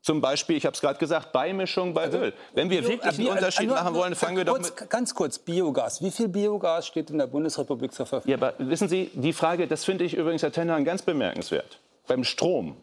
[0.00, 2.32] Zum Beispiel, ich habe es gerade gesagt, Beimischung bei also, Öl.
[2.54, 4.90] Wenn wir Bio, wirklich einen Unterschied also, machen wollen, fangen wir kurz, doch mit...
[4.90, 6.02] Ganz kurz, Biogas.
[6.02, 8.40] Wie viel Biogas steht in der Bundesrepublik zur Verfügung?
[8.40, 11.80] Ja, aber wissen Sie, die Frage, das finde ich übrigens, Herr Tenner, ganz bemerkenswert.
[12.08, 12.76] Beim Strom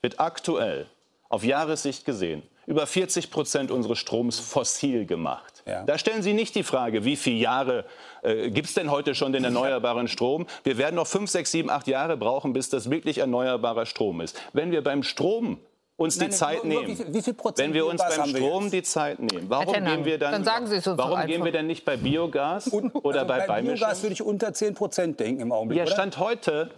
[0.00, 0.86] wird aktuell
[1.28, 5.62] auf Jahressicht gesehen über 40 Prozent unseres Stroms fossil gemacht.
[5.66, 5.84] Ja.
[5.84, 7.84] Da stellen Sie nicht die Frage, wie viele Jahre
[8.22, 10.46] äh, gibt es denn heute schon den erneuerbaren Strom?
[10.64, 14.40] Wir werden noch 5, 6, 7, 8 Jahre brauchen, bis das wirklich erneuerbarer Strom ist.
[14.52, 15.58] Wenn wir beim Strom
[15.96, 16.88] uns Nein, die Zeit nur, nehmen.
[16.88, 20.18] Wie viel, wie viel wenn wir uns beim Strom die Zeit nehmen, warum gehen wir
[20.18, 23.78] dann, dann so warum gehen wir denn nicht bei Biogas oder also bei, bei Beimischung?
[23.78, 25.78] Biogas würde ich unter 10 Prozent denken im Augenblick.
[25.78, 26.70] Ja, Stand heute.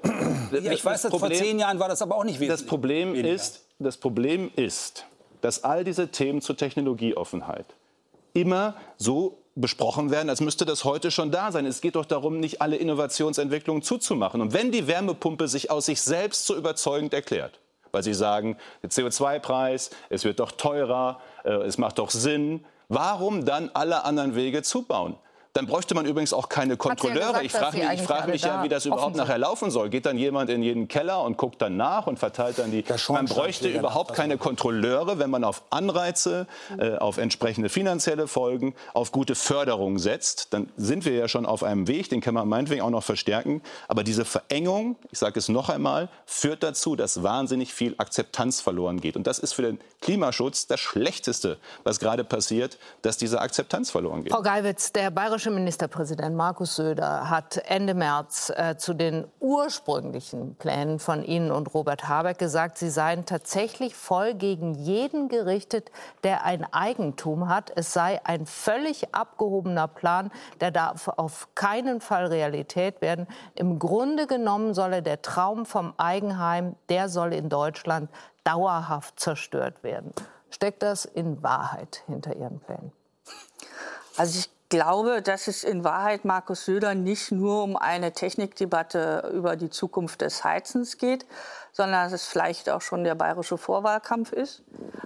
[0.53, 2.61] ja, ich weiß, Problem, vor zehn Jahren war das aber auch nicht wesentlich.
[2.61, 5.05] Das Problem ist, das Problem ist,
[5.41, 7.67] dass all diese Themen zur Technologieoffenheit
[8.33, 11.67] immer so besprochen werden, als müsste das heute schon da sein.
[11.67, 14.41] Es geht doch darum, nicht alle Innovationsentwicklungen zuzumachen.
[14.41, 17.59] Und wenn die Wärmepumpe sich aus sich selbst so überzeugend erklärt,
[17.91, 23.45] weil sie sagen, der CO2-Preis, es wird doch teurer, äh, es macht doch Sinn, warum
[23.45, 25.17] dann alle anderen Wege zubauen?
[25.55, 27.19] Dann bräuchte man übrigens auch keine Kontrolleure.
[27.33, 29.89] Ja gesagt, ich frage mich, frag mich ja, wie das überhaupt nachher laufen soll.
[29.89, 32.85] Geht dann jemand in jeden Keller und guckt dann nach und verteilt dann die.
[33.09, 36.47] Man bräuchte überhaupt keine Kontrolleure, wenn man auf Anreize,
[36.79, 40.53] äh, auf entsprechende finanzielle Folgen, auf gute Förderung setzt.
[40.53, 43.63] Dann sind wir ja schon auf einem Weg, den kann man meinetwegen auch noch verstärken.
[43.89, 49.01] Aber diese Verengung, ich sage es noch einmal, führt dazu, dass wahnsinnig viel Akzeptanz verloren
[49.01, 49.17] geht.
[49.17, 54.23] Und das ist für den Klimaschutz das Schlechteste, was gerade passiert, dass diese Akzeptanz verloren
[54.23, 54.33] geht.
[54.33, 60.57] Frau Geiwitz, der Bayerische bayerische Ministerpräsident Markus Söder hat Ende März äh, zu den ursprünglichen
[60.57, 65.93] Plänen von Ihnen und Robert Habeck gesagt, sie seien tatsächlich voll gegen jeden gerichtet,
[66.25, 67.71] der ein Eigentum hat.
[67.77, 73.29] Es sei ein völlig abgehobener Plan, der darf auf keinen Fall Realität werden.
[73.55, 78.11] Im Grunde genommen solle der Traum vom Eigenheim, der soll in Deutschland
[78.43, 80.13] dauerhaft zerstört werden.
[80.51, 82.91] Steckt das in Wahrheit hinter Ihren Plänen?
[84.17, 89.57] Also ich glaube, dass es in Wahrheit Markus Söder nicht nur um eine Technikdebatte über
[89.57, 91.27] die Zukunft des Heizens geht,
[91.73, 94.63] sondern dass es vielleicht auch schon der bayerische Vorwahlkampf ist.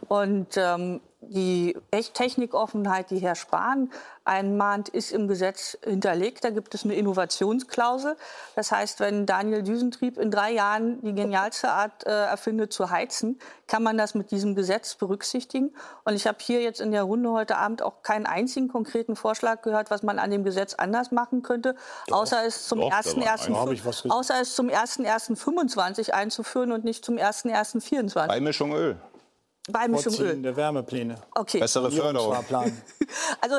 [0.09, 3.91] Und ähm, die Technikoffenheit, die Herr Spahn
[4.25, 6.45] einmahnt, ist im Gesetz hinterlegt.
[6.45, 8.17] Da gibt es eine Innovationsklausel.
[8.55, 13.39] Das heißt, wenn Daniel Düsentrieb in drei Jahren die genialste Art äh, erfindet zu heizen,
[13.67, 15.75] kann man das mit diesem Gesetz berücksichtigen.
[16.05, 19.63] Und ich habe hier jetzt in der Runde heute Abend auch keinen einzigen konkreten Vorschlag
[19.63, 21.77] gehört, was man an dem Gesetz anders machen könnte,
[22.09, 28.27] doch, außer es zum 1.1.25 außer es zum 1.1.25 einzuführen und nicht zum 1.1.24.
[28.27, 28.97] Beimischung Öl.
[29.71, 30.43] Beimischung Öl.
[30.43, 31.17] der Wärmepläne.
[31.35, 31.61] Okay.
[31.61, 32.37] Bessere Förderung.
[33.41, 33.57] Also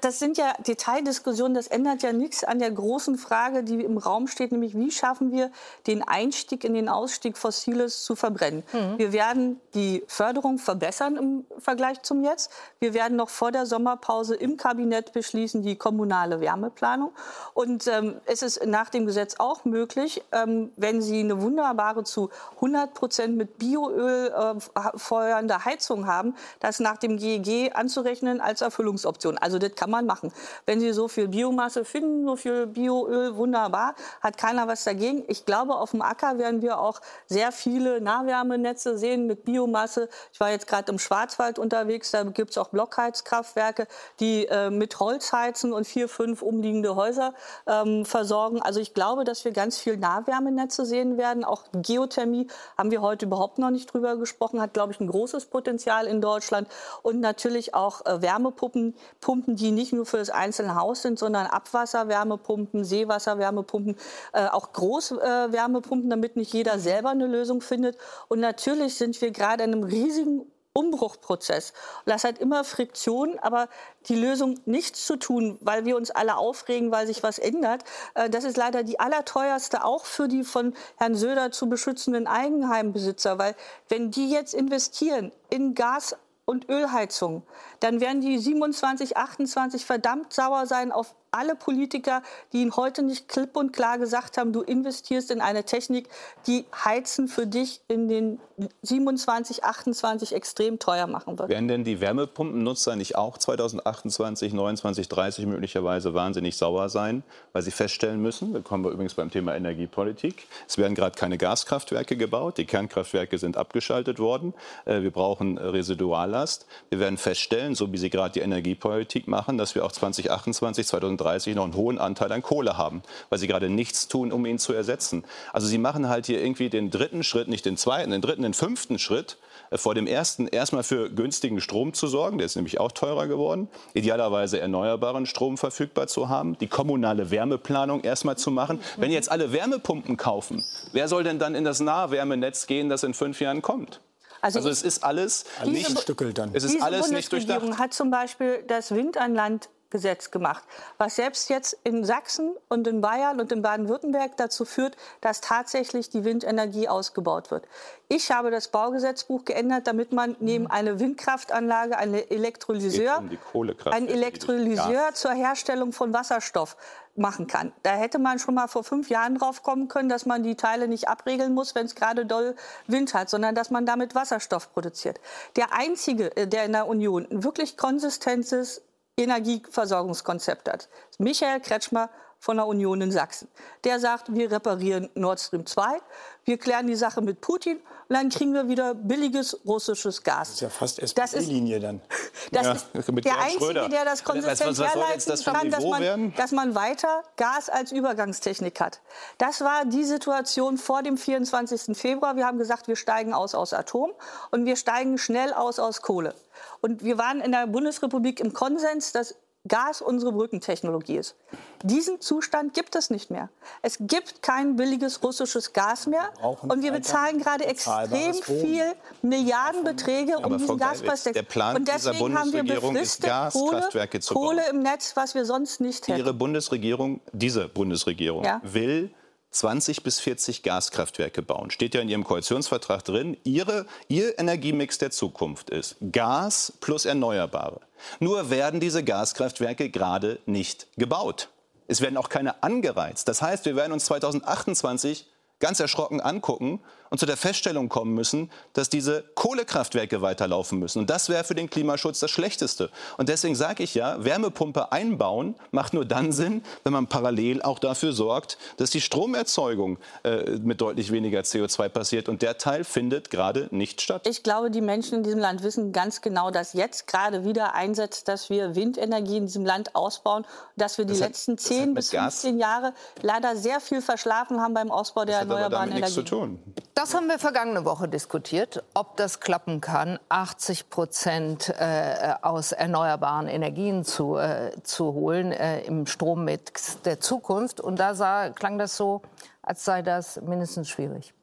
[0.00, 4.26] das sind ja Detaildiskussionen, das ändert ja nichts an der großen Frage, die im Raum
[4.26, 5.50] steht, nämlich wie schaffen wir
[5.86, 8.64] den Einstieg in den Ausstieg Fossiles zu verbrennen.
[8.72, 8.98] Mhm.
[8.98, 12.50] Wir werden die Förderung verbessern im Vergleich zum Jetzt.
[12.80, 17.12] Wir werden noch vor der Sommerpause im Kabinett beschließen die kommunale Wärmeplanung.
[17.54, 22.30] Und ähm, es ist nach dem Gesetz auch möglich, ähm, wenn Sie eine wunderbare zu
[22.56, 24.98] 100 Prozent mit Bioöl äh,
[25.46, 29.38] feuernde Heizung haben, das nach dem GEG anzurechnen als Erfüllungsoption.
[29.38, 30.32] Also das kann man machen.
[30.66, 35.24] Wenn Sie so viel Biomasse finden, so viel Bioöl, wunderbar, hat keiner was dagegen.
[35.28, 40.08] Ich glaube, auf dem Acker werden wir auch sehr viele Nahwärmenetze sehen mit Biomasse.
[40.32, 43.86] Ich war jetzt gerade im Schwarzwald unterwegs, da gibt es auch Blockheizkraftwerke,
[44.20, 47.34] die äh, mit Holz heizen und vier, fünf umliegende Häuser
[47.66, 48.60] ähm, versorgen.
[48.62, 51.44] Also ich glaube, dass wir ganz viel Nahwärmenetze sehen werden.
[51.44, 55.35] Auch Geothermie haben wir heute überhaupt noch nicht drüber gesprochen, hat, glaube ich, ein großes
[55.44, 56.68] Potenzial in Deutschland.
[57.02, 61.46] Und natürlich auch äh, Wärmepumpen, Pumpen, die nicht nur für das einzelne Haus sind, sondern
[61.46, 63.96] Abwasserwärmepumpen, Seewasserwärmepumpen,
[64.32, 67.98] äh, auch Großwärmepumpen, damit nicht jeder selber eine Lösung findet.
[68.28, 70.46] Und natürlich sind wir gerade in einem riesigen
[70.76, 71.72] Umbruchprozess.
[72.04, 73.68] Das hat immer Friktion, aber
[74.08, 78.28] die Lösung, nichts zu tun, weil wir uns alle aufregen, weil sich was ändert, äh,
[78.28, 83.38] das ist leider die allerteuerste, auch für die von Herrn Söder zu beschützenden Eigenheimbesitzer.
[83.38, 83.54] Weil
[83.88, 87.42] wenn die jetzt investieren in Gas und Ölheizung,
[87.80, 92.22] dann werden die 27, 28 verdammt sauer sein auf alle Politiker,
[92.52, 96.08] die Ihnen heute nicht klipp und klar gesagt haben, du investierst in eine Technik,
[96.46, 98.40] die Heizen für dich in den
[98.82, 101.48] 27, 28 extrem teuer machen wird.
[101.48, 107.22] Werden denn die Wärmepumpennutzer nicht auch 2028, 29, 30 möglicherweise wahnsinnig sauer sein,
[107.52, 111.36] weil sie feststellen müssen, da kommen wir übrigens beim Thema Energiepolitik, es werden gerade keine
[111.36, 114.54] Gaskraftwerke gebaut, die Kernkraftwerke sind abgeschaltet worden,
[114.86, 116.66] äh, wir brauchen Residuallast.
[116.88, 121.25] Wir werden feststellen, so wie Sie gerade die Energiepolitik machen, dass wir auch 2028, 2030
[121.26, 124.58] 2030 noch einen hohen Anteil an Kohle haben, weil sie gerade nichts tun, um ihn
[124.58, 125.24] zu ersetzen.
[125.52, 128.54] Also sie machen halt hier irgendwie den dritten Schritt, nicht den zweiten, den dritten, den
[128.54, 129.36] fünften Schritt
[129.70, 133.26] äh, vor dem ersten erstmal für günstigen Strom zu sorgen, der ist nämlich auch teurer
[133.26, 138.80] geworden, idealerweise erneuerbaren Strom verfügbar zu haben, die kommunale Wärmeplanung erstmal zu machen.
[138.96, 143.14] Wenn jetzt alle Wärmepumpen kaufen, wer soll denn dann in das Nahwärmenetz gehen, das in
[143.14, 144.00] fünf Jahren kommt?
[144.42, 146.50] Also, also es ist alles nicht, dann.
[146.52, 147.78] Es ist alles nicht durchdacht.
[147.78, 150.62] hat zum Beispiel das Wind an Land Gesetz gemacht,
[150.98, 156.10] was selbst jetzt in Sachsen und in Bayern und in Baden-Württemberg dazu führt, dass tatsächlich
[156.10, 157.64] die Windenergie ausgebaut wird.
[158.08, 160.70] Ich habe das Baugesetzbuch geändert, damit man neben mhm.
[160.70, 163.24] einer Windkraftanlage eine Elektrolyseur,
[163.54, 166.76] um ein Elektrolyseur zur Herstellung von Wasserstoff
[167.16, 167.72] machen kann.
[167.82, 170.88] Da hätte man schon mal vor fünf Jahren drauf kommen können, dass man die Teile
[170.88, 172.54] nicht abregeln muss, wenn es gerade doll
[172.86, 175.20] Wind hat, sondern dass man damit Wasserstoff produziert.
[175.56, 178.82] Der einzige, äh, der in der Union ein wirklich konsistentes
[179.18, 180.88] Energieversorgungskonzept hat.
[181.18, 182.10] Michael Kretschmer
[182.46, 183.48] von der Union in Sachsen.
[183.82, 185.98] Der sagt, wir reparieren Nord Stream 2,
[186.44, 187.78] wir klären die Sache mit Putin
[188.08, 190.46] und dann kriegen wir wieder billiges russisches Gas.
[190.46, 192.00] Das ist ja fast SPD-Linie dann.
[192.52, 192.86] Das ja, ist
[193.24, 193.88] der Einzige, Schröder.
[193.88, 199.00] der das konsistent herleiten das kann, dass man, dass man weiter Gas als Übergangstechnik hat.
[199.38, 201.96] Das war die Situation vor dem 24.
[201.96, 202.36] Februar.
[202.36, 204.12] Wir haben gesagt, wir steigen aus aus Atom
[204.52, 206.34] und wir steigen schnell aus aus Kohle.
[206.80, 209.34] Und wir waren in der Bundesrepublik im Konsens, dass
[209.68, 211.36] Gas unsere Brückentechnologie ist.
[211.82, 213.48] Diesen Zustand gibt es nicht mehr.
[213.82, 216.30] Es gibt kein billiges russisches Gas mehr.
[216.62, 218.92] Und wir bezahlen gerade extrem viel
[219.22, 224.62] Milliardenbeträge, um diesen Gaspreis zu Und deswegen haben wir ist, Gaskraftwerke Kohle.
[224.62, 226.18] Kohle im Netz, was wir sonst nicht hätten.
[226.18, 228.60] Ihre Bundesregierung, diese Bundesregierung, ja.
[228.62, 229.10] will
[229.56, 231.70] 20 bis 40 Gaskraftwerke bauen.
[231.70, 233.36] Steht ja in Ihrem Koalitionsvertrag drin.
[233.44, 237.80] Ihre, Ihr Energiemix der Zukunft ist Gas plus Erneuerbare.
[238.20, 241.48] Nur werden diese Gaskraftwerke gerade nicht gebaut.
[241.88, 243.28] Es werden auch keine angereizt.
[243.28, 245.26] Das heißt, wir werden uns 2028
[245.58, 246.80] ganz erschrocken angucken
[247.10, 251.00] und zu der Feststellung kommen müssen, dass diese Kohlekraftwerke weiterlaufen müssen.
[251.00, 252.90] Und das wäre für den Klimaschutz das Schlechteste.
[253.16, 257.78] Und deswegen sage ich ja, Wärmepumpe einbauen macht nur dann Sinn, wenn man parallel auch
[257.78, 262.28] dafür sorgt, dass die Stromerzeugung äh, mit deutlich weniger CO2 passiert.
[262.28, 264.26] Und der Teil findet gerade nicht statt.
[264.26, 268.28] Ich glaube, die Menschen in diesem Land wissen ganz genau, dass jetzt gerade wieder einsetzt,
[268.28, 270.44] dass wir Windenergie in diesem Land ausbauen,
[270.76, 272.92] dass wir die hat, letzten 10 bis 15 Gas Jahre
[273.22, 276.12] leider sehr viel verschlafen haben beim Ausbau der das erneuerbaren Energie.
[276.12, 276.58] Zu tun.
[276.96, 283.48] Das haben wir vergangene Woche diskutiert, ob das klappen kann, 80 Prozent äh, aus erneuerbaren
[283.48, 287.82] Energien zu, äh, zu holen äh, im Strommix der Zukunft.
[287.82, 289.20] Und da sah, klang das so,
[289.60, 291.34] als sei das mindestens schwierig.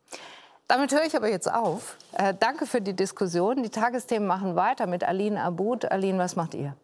[0.68, 1.98] Damit höre ich aber jetzt auf.
[2.14, 3.62] Äh, danke für die Diskussion.
[3.62, 5.86] Die Tagesthemen machen weiter mit Aline Abud.
[5.86, 6.76] Aline, was macht ihr?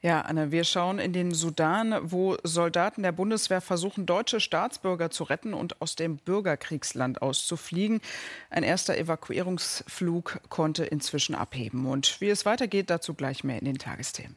[0.00, 5.24] Ja, Anne, wir schauen in den Sudan, wo Soldaten der Bundeswehr versuchen, deutsche Staatsbürger zu
[5.24, 8.00] retten und aus dem Bürgerkriegsland auszufliegen.
[8.48, 11.86] Ein erster Evakuierungsflug konnte inzwischen abheben.
[11.86, 14.36] Und wie es weitergeht, dazu gleich mehr in den Tagesthemen.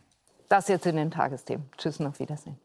[0.50, 1.70] Das jetzt in den Tagesthemen.
[1.78, 2.58] Tschüss und auf Wiedersehen.